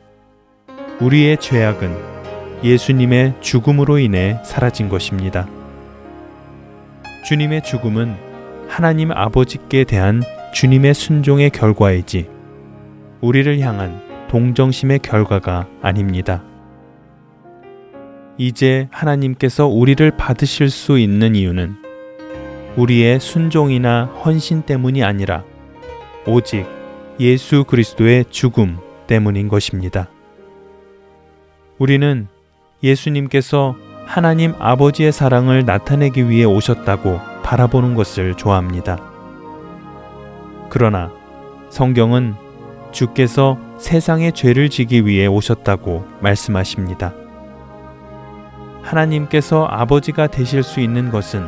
우리의 1.00 1.38
죄악은 1.38 2.14
예수님의 2.62 3.34
죽음으로 3.40 3.98
인해 3.98 4.38
사라진 4.44 4.88
것입니다. 4.88 5.48
주님의 7.26 7.62
죽음은 7.64 8.16
하나님 8.68 9.10
아버지께 9.12 9.84
대한 9.84 10.22
주님의 10.52 10.94
순종의 10.94 11.50
결과이지 11.50 12.28
우리를 13.20 13.58
향한 13.60 14.00
동정심의 14.28 15.00
결과가 15.00 15.66
아닙니다. 15.82 16.42
이제 18.36 18.88
하나님께서 18.90 19.66
우리를 19.66 20.10
받으실 20.16 20.70
수 20.70 20.98
있는 20.98 21.34
이유는 21.34 21.76
우리의 22.76 23.20
순종이나 23.20 24.06
헌신 24.24 24.62
때문이 24.62 25.04
아니라 25.04 25.44
오직 26.26 26.66
예수 27.20 27.64
그리스도의 27.64 28.24
죽음 28.30 28.78
때문인 29.06 29.48
것입니다. 29.48 30.08
우리는 31.78 32.28
예수님께서 32.82 33.76
하나님 34.04 34.54
아버지의 34.58 35.12
사랑을 35.12 35.64
나타내기 35.64 36.28
위해 36.28 36.44
오셨다고 36.44 37.20
바라보는 37.42 37.94
것을 37.94 38.34
좋아합니다. 38.34 38.98
그러나 40.68 41.12
성경은 41.70 42.34
주께서 42.92 43.58
세상의 43.78 44.32
죄를 44.32 44.68
지기 44.68 45.06
위해 45.06 45.26
오셨다고 45.26 46.06
말씀하십니다. 46.20 47.12
하나님께서 48.82 49.64
아버지가 49.64 50.26
되실 50.26 50.62
수 50.62 50.80
있는 50.80 51.10
것은 51.10 51.46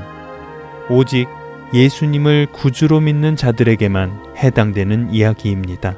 오직 0.89 1.29
예수님을 1.75 2.47
구주로 2.53 3.01
믿는 3.01 3.35
자들에게만 3.35 4.37
해당되는 4.37 5.12
이야기입니다. 5.12 5.97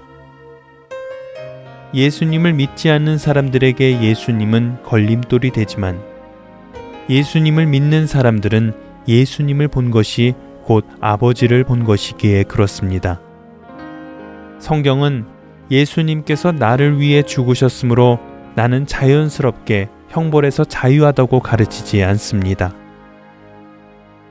예수님을 1.94 2.54
믿지 2.54 2.90
않는 2.90 3.18
사람들에게 3.18 4.02
예수님은 4.02 4.82
걸림돌이 4.82 5.50
되지만 5.50 6.02
예수님을 7.08 7.66
믿는 7.66 8.06
사람들은 8.06 8.74
예수님을 9.06 9.68
본 9.68 9.90
것이 9.90 10.34
곧 10.64 10.86
아버지를 11.00 11.64
본 11.64 11.84
것이기에 11.84 12.44
그렇습니다. 12.44 13.20
성경은 14.58 15.24
예수님께서 15.70 16.52
나를 16.52 16.98
위해 16.98 17.22
죽으셨으므로 17.22 18.18
나는 18.54 18.86
자연스럽게 18.86 19.88
형벌에서 20.08 20.64
자유하다고 20.64 21.40
가르치지 21.40 22.02
않습니다. 22.02 22.74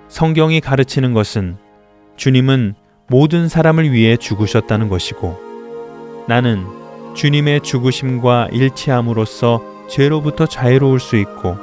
성경이 0.09 0.61
가르치는 0.61 1.13
것은 1.13 1.57
주님은 2.15 2.75
모든 3.07 3.47
사람을 3.47 3.91
위해 3.91 4.17
죽으셨다는 4.17 4.89
것이고 4.89 6.25
나는 6.27 6.65
주님의 7.15 7.61
죽으심과 7.61 8.49
일치함으로써 8.51 9.61
죄로부터 9.89 10.45
자유로울 10.45 10.99
수 10.99 11.15
있고 11.15 11.57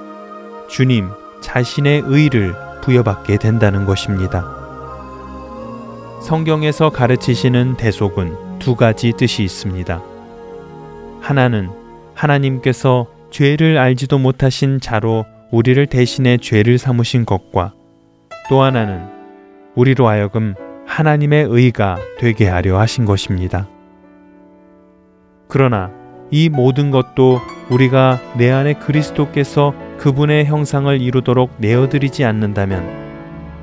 주님 0.68 1.08
자신의 1.40 2.02
의를 2.06 2.54
부여받게 2.82 3.38
된다는 3.38 3.84
것입니다. 3.84 4.44
성경에서 6.22 6.90
가르치시는 6.90 7.76
대속은 7.76 8.58
두 8.58 8.76
가지 8.76 9.12
뜻이 9.12 9.42
있습니다. 9.42 10.02
하나는 11.20 11.70
하나님께서 12.14 13.06
죄를 13.30 13.78
알지도 13.78 14.18
못하신 14.18 14.80
자로 14.80 15.26
우리를 15.50 15.86
대신해 15.86 16.38
죄를 16.38 16.78
삼으신 16.78 17.26
것과 17.26 17.74
또 18.48 18.62
하나는 18.62 19.06
우리로 19.74 20.06
하여금 20.08 20.54
하나님의 20.86 21.46
의가 21.48 21.98
되게 22.18 22.48
하려 22.48 22.78
하신 22.78 23.04
것입니다. 23.04 23.66
그러나 25.48 25.90
이 26.30 26.48
모든 26.48 26.90
것도 26.90 27.40
우리가 27.70 28.20
내 28.36 28.50
안에 28.50 28.74
그리스도께서 28.74 29.74
그분의 29.98 30.46
형상을 30.46 31.00
이루도록 31.00 31.52
내어드리지 31.58 32.24
않는다면 32.24 33.04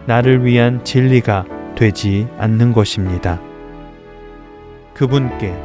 나를 0.07 0.45
위한 0.45 0.83
진리가 0.83 1.45
되지 1.75 2.27
않는 2.37 2.73
것입니다. 2.73 3.39
그분께 4.93 5.55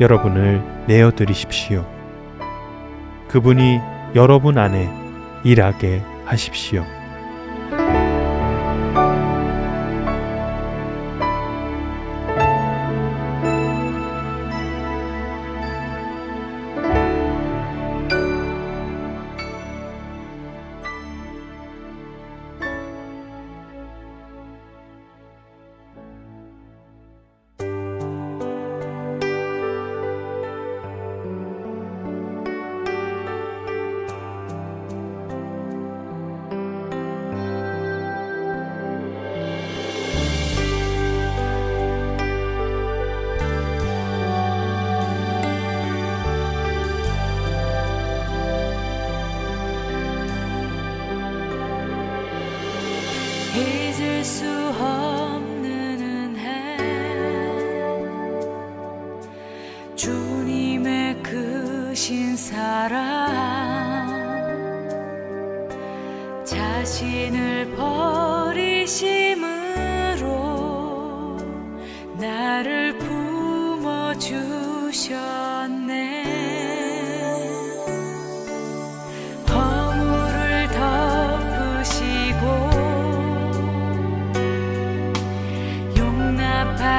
여러분을 0.00 0.62
내어드리십시오. 0.86 1.84
그분이 3.28 3.80
여러분 4.14 4.58
안에 4.58 4.88
일하게 5.44 6.02
하십시오. 6.24 6.84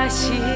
덮으시 0.06 0.55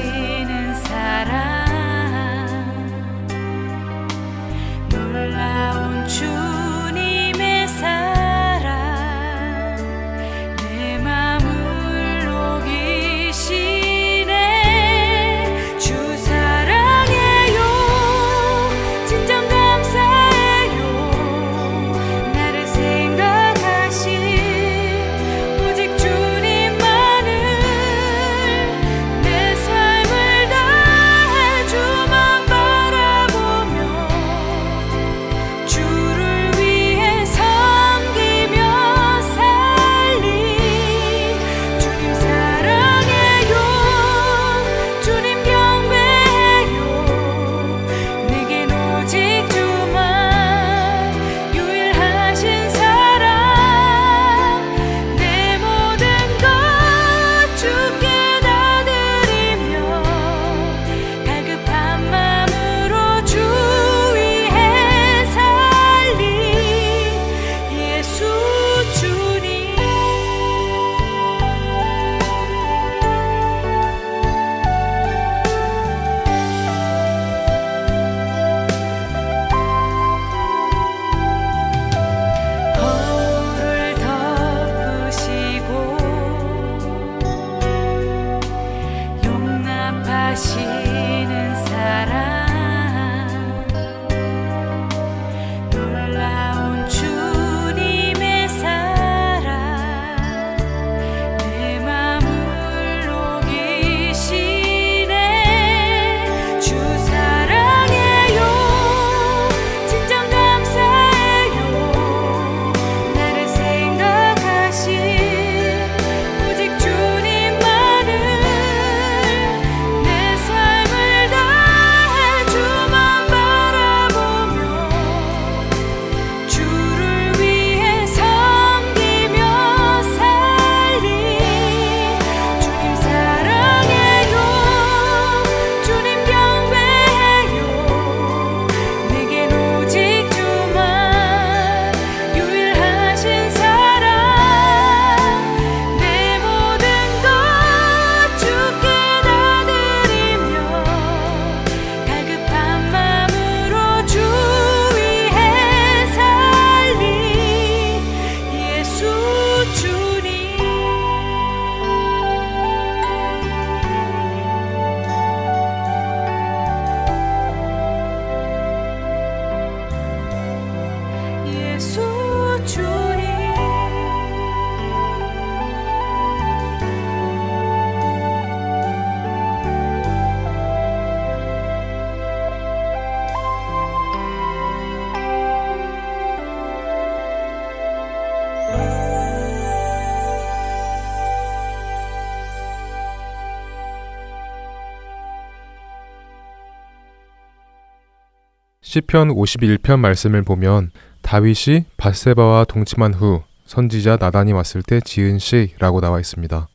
시편 198.82 199.28
51편 199.28 199.98
말씀을 199.98 200.42
보면 200.42 200.90
다윗이 201.20 201.84
바세바와 201.98 202.64
동침한 202.64 203.12
후 203.12 203.42
선지자 203.66 204.16
나단이 204.18 204.52
왔을 204.52 204.82
때 204.82 205.00
지은 205.00 205.38
시라고 205.38 206.00
나와 206.00 206.18
있습니다. 206.18 206.66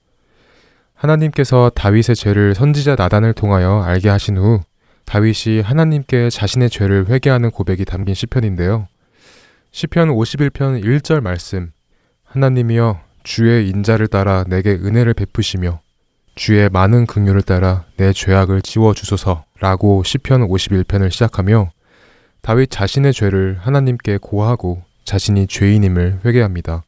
하나님께서 0.94 1.72
다윗의 1.74 2.16
죄를 2.16 2.54
선지자 2.54 2.96
나단을 2.96 3.34
통하여 3.34 3.82
알게 3.82 4.10
하신 4.10 4.38
후 4.38 4.62
다윗이 5.06 5.62
하나님께 5.62 6.30
자신의 6.30 6.70
죄를 6.70 7.08
회개하는 7.10 7.50
고백이 7.52 7.86
담긴 7.86 8.14
시편인데요. 8.14 8.88
시편 9.72 10.10
51편 10.10 10.84
1절 10.84 11.22
말씀 11.22 11.72
하나님이여 12.24 13.02
주의 13.24 13.68
인자를 13.70 14.08
따라 14.08 14.44
내게 14.48 14.72
은혜를 14.72 15.16
베푸시며 15.16 15.82
주의 16.36 16.70
많은 16.70 17.08
긍휼을 17.08 17.42
따라 17.42 17.86
내 17.98 18.14
죄악을 18.14 18.62
지워 18.62 18.94
주소서라고 18.94 20.04
시편 20.04 20.48
51편을 20.48 21.10
시작하며 21.10 21.72
다윗 22.46 22.70
자신의 22.70 23.12
죄를 23.12 23.58
하나님께 23.60 24.20
고하고 24.22 24.84
자신이 25.04 25.48
죄인임을 25.48 26.20
회개합니다. 26.24 26.84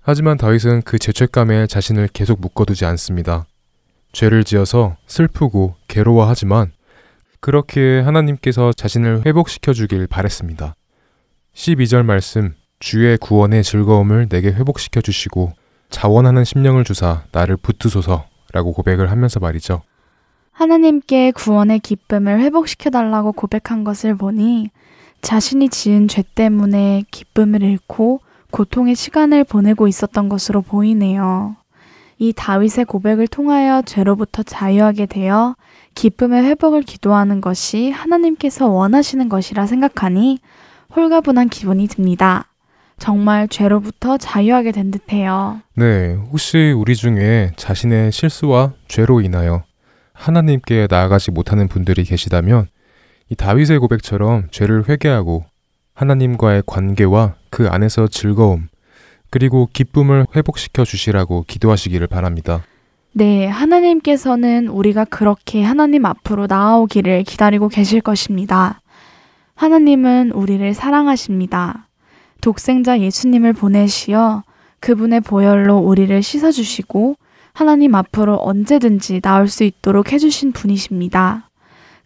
하지만 0.00 0.38
다윗은 0.38 0.80
그 0.80 0.98
죄책감에 0.98 1.66
자신을 1.66 2.08
계속 2.14 2.40
묶어두지 2.40 2.86
않습니다. 2.86 3.44
죄를 4.12 4.44
지어서 4.44 4.96
슬프고 5.06 5.74
괴로워하지만 5.88 6.72
그렇게 7.40 8.00
하나님께서 8.00 8.72
자신을 8.72 9.26
회복시켜 9.26 9.74
주길 9.74 10.06
바랬습니다. 10.06 10.74
12절 11.54 12.02
말씀 12.02 12.54
주의 12.80 13.18
구원의 13.18 13.64
즐거움을 13.64 14.30
내게 14.30 14.48
회복시켜 14.48 15.02
주시고 15.02 15.52
자원하는 15.90 16.44
심령을 16.44 16.84
주사 16.84 17.24
나를 17.32 17.58
붙드소서라고 17.58 18.72
고백을 18.72 19.10
하면서 19.10 19.38
말이죠. 19.38 19.82
하나님께 20.58 21.30
구원의 21.30 21.78
기쁨을 21.78 22.40
회복시켜 22.40 22.90
달라고 22.90 23.30
고백한 23.30 23.84
것을 23.84 24.16
보니 24.16 24.70
자신이 25.22 25.68
지은 25.68 26.08
죄 26.08 26.24
때문에 26.34 27.04
기쁨을 27.12 27.62
잃고 27.62 28.20
고통의 28.50 28.96
시간을 28.96 29.44
보내고 29.44 29.86
있었던 29.86 30.28
것으로 30.28 30.62
보이네요. 30.62 31.54
이 32.18 32.32
다윗의 32.32 32.86
고백을 32.86 33.28
통하여 33.28 33.82
죄로부터 33.82 34.42
자유하게 34.42 35.06
되어 35.06 35.54
기쁨의 35.94 36.42
회복을 36.42 36.82
기도하는 36.82 37.40
것이 37.40 37.92
하나님께서 37.92 38.66
원하시는 38.66 39.28
것이라 39.28 39.64
생각하니 39.66 40.40
홀가분한 40.96 41.50
기분이 41.50 41.86
듭니다. 41.86 42.46
정말 42.98 43.46
죄로부터 43.46 44.18
자유하게 44.18 44.72
된 44.72 44.90
듯해요. 44.90 45.60
네, 45.74 46.14
혹시 46.32 46.74
우리 46.76 46.96
중에 46.96 47.52
자신의 47.54 48.10
실수와 48.10 48.72
죄로 48.88 49.20
인하여 49.20 49.67
하나님께 50.18 50.88
나아가지 50.90 51.30
못하는 51.30 51.68
분들이 51.68 52.04
계시다면 52.04 52.66
이 53.30 53.36
다윗의 53.36 53.78
고백처럼 53.78 54.48
죄를 54.50 54.88
회개하고 54.88 55.44
하나님과의 55.94 56.64
관계와 56.66 57.34
그 57.50 57.68
안에서 57.68 58.08
즐거움 58.08 58.68
그리고 59.30 59.68
기쁨을 59.72 60.26
회복시켜 60.34 60.84
주시라고 60.84 61.44
기도하시기를 61.46 62.06
바랍니다. 62.08 62.62
네, 63.12 63.46
하나님께서는 63.46 64.68
우리가 64.68 65.04
그렇게 65.04 65.62
하나님 65.62 66.04
앞으로 66.04 66.46
나아오기를 66.46 67.24
기다리고 67.24 67.68
계실 67.68 68.00
것입니다. 68.00 68.80
하나님은 69.54 70.32
우리를 70.32 70.72
사랑하십니다. 70.74 71.88
독생자 72.40 73.00
예수님을 73.00 73.52
보내시어 73.52 74.44
그분의 74.80 75.20
보혈로 75.20 75.78
우리를 75.78 76.22
씻어주시고 76.22 77.16
하나님 77.58 77.96
앞으로 77.96 78.38
언제든지 78.40 79.20
나올 79.20 79.48
수 79.48 79.64
있도록 79.64 80.12
해주신 80.12 80.52
분이십니다. 80.52 81.50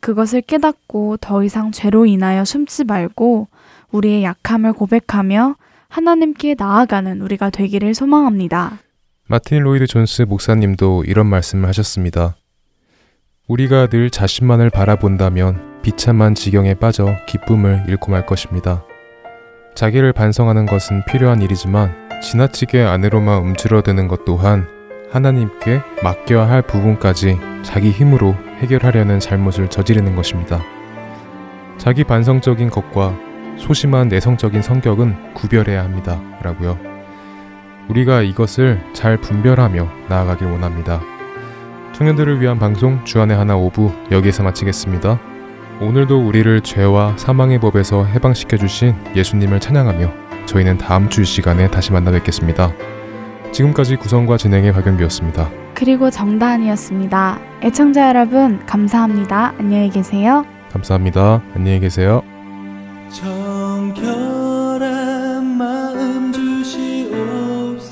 그것을 0.01 0.41
깨닫고 0.41 1.19
더 1.19 1.45
이상 1.45 1.73
죄로 1.73 2.07
인하여 2.07 2.43
숨지 2.47 2.85
말고 2.85 3.49
우리의 3.91 4.25
약함을 4.25 4.73
고백하며 4.73 5.57
하나님께 5.91 6.55
나아가는 6.59 7.21
우리가 7.21 7.51
되기를 7.51 7.93
소망합니다. 7.93 8.79
마틴 9.29 9.65
로이드 9.65 9.89
존스 9.89 10.23
목사님도 10.23 11.05
이런 11.07 11.27
말씀을 11.27 11.69
하셨습니다. 11.69 12.35
우리가 13.47 13.89
늘 13.89 14.09
자신만을 14.09 14.71
바라본다면 14.71 15.83
비참한 15.83 16.35
지경에 16.35 16.73
빠져 16.73 17.15
기쁨을 17.29 17.85
잃고 17.89 18.11
말 18.11 18.25
것입니다. 18.25 18.87
자기를 19.75 20.15
반성하는 20.15 20.65
것은 20.65 21.05
필요한 21.05 21.43
일이지만 21.43 21.93
지나치게 22.23 22.81
안으로만 22.85 23.43
움츠러드는 23.43 24.09
것 24.09 24.25
또한 24.25 24.67
하나님께 25.13 25.83
맡겨야 26.03 26.49
할 26.49 26.63
부분까지 26.63 27.39
자기 27.63 27.91
힘으로 27.91 28.35
해결하려는 28.61 29.21
잘못을 29.21 29.69
저지르는 29.69 30.17
것입니다. 30.17 30.63
자기 31.77 32.03
반성적인 32.05 32.71
것과 32.71 33.15
소심한 33.59 34.09
내성적인 34.09 34.63
성격은 34.63 35.35
구별해야 35.35 35.85
합니다. 35.85 36.21
라고요. 36.43 36.79
우리가 37.89 38.23
이것을 38.23 38.81
잘 38.95 39.17
분별하며 39.19 39.89
나아가길 40.09 40.47
원합니다. 40.47 41.01
청년들을 41.93 42.41
위한 42.41 42.59
방송 42.59 43.05
주안의 43.05 43.37
하나 43.37 43.57
오부 43.57 43.93
여기에서 44.11 44.43
마치겠습니다. 44.43 45.21
오늘도 45.81 46.27
우리를 46.27 46.61
죄와 46.63 47.17
사망의 47.19 47.59
법에서 47.59 48.05
해방시켜 48.07 48.57
주신 48.57 48.95
예수님을 49.15 49.61
찬양하며 49.61 50.47
저희는 50.47 50.79
다음 50.79 51.09
주 51.09 51.23
이 51.23 51.25
시간에 51.25 51.69
다시 51.69 51.93
만나 51.93 52.11
뵙겠습니다. 52.13 52.73
지금까지 53.53 53.97
구성과 53.97 54.37
진행의 54.39 54.73
박연비였습니다. 54.73 55.51
그리고 55.75 56.11
정다은이었습니다. 56.11 57.39
애청자 57.63 58.09
여러분, 58.09 58.65
감사합니다. 58.67 59.55
안녕히 59.59 59.91
계세요. 59.91 60.45
감사합니다. 60.71 61.43
안녕히 61.55 61.79
계세요. 61.81 62.23
정결한 63.11 63.85
마음 65.59 66.33
주시옵소서 66.33 67.83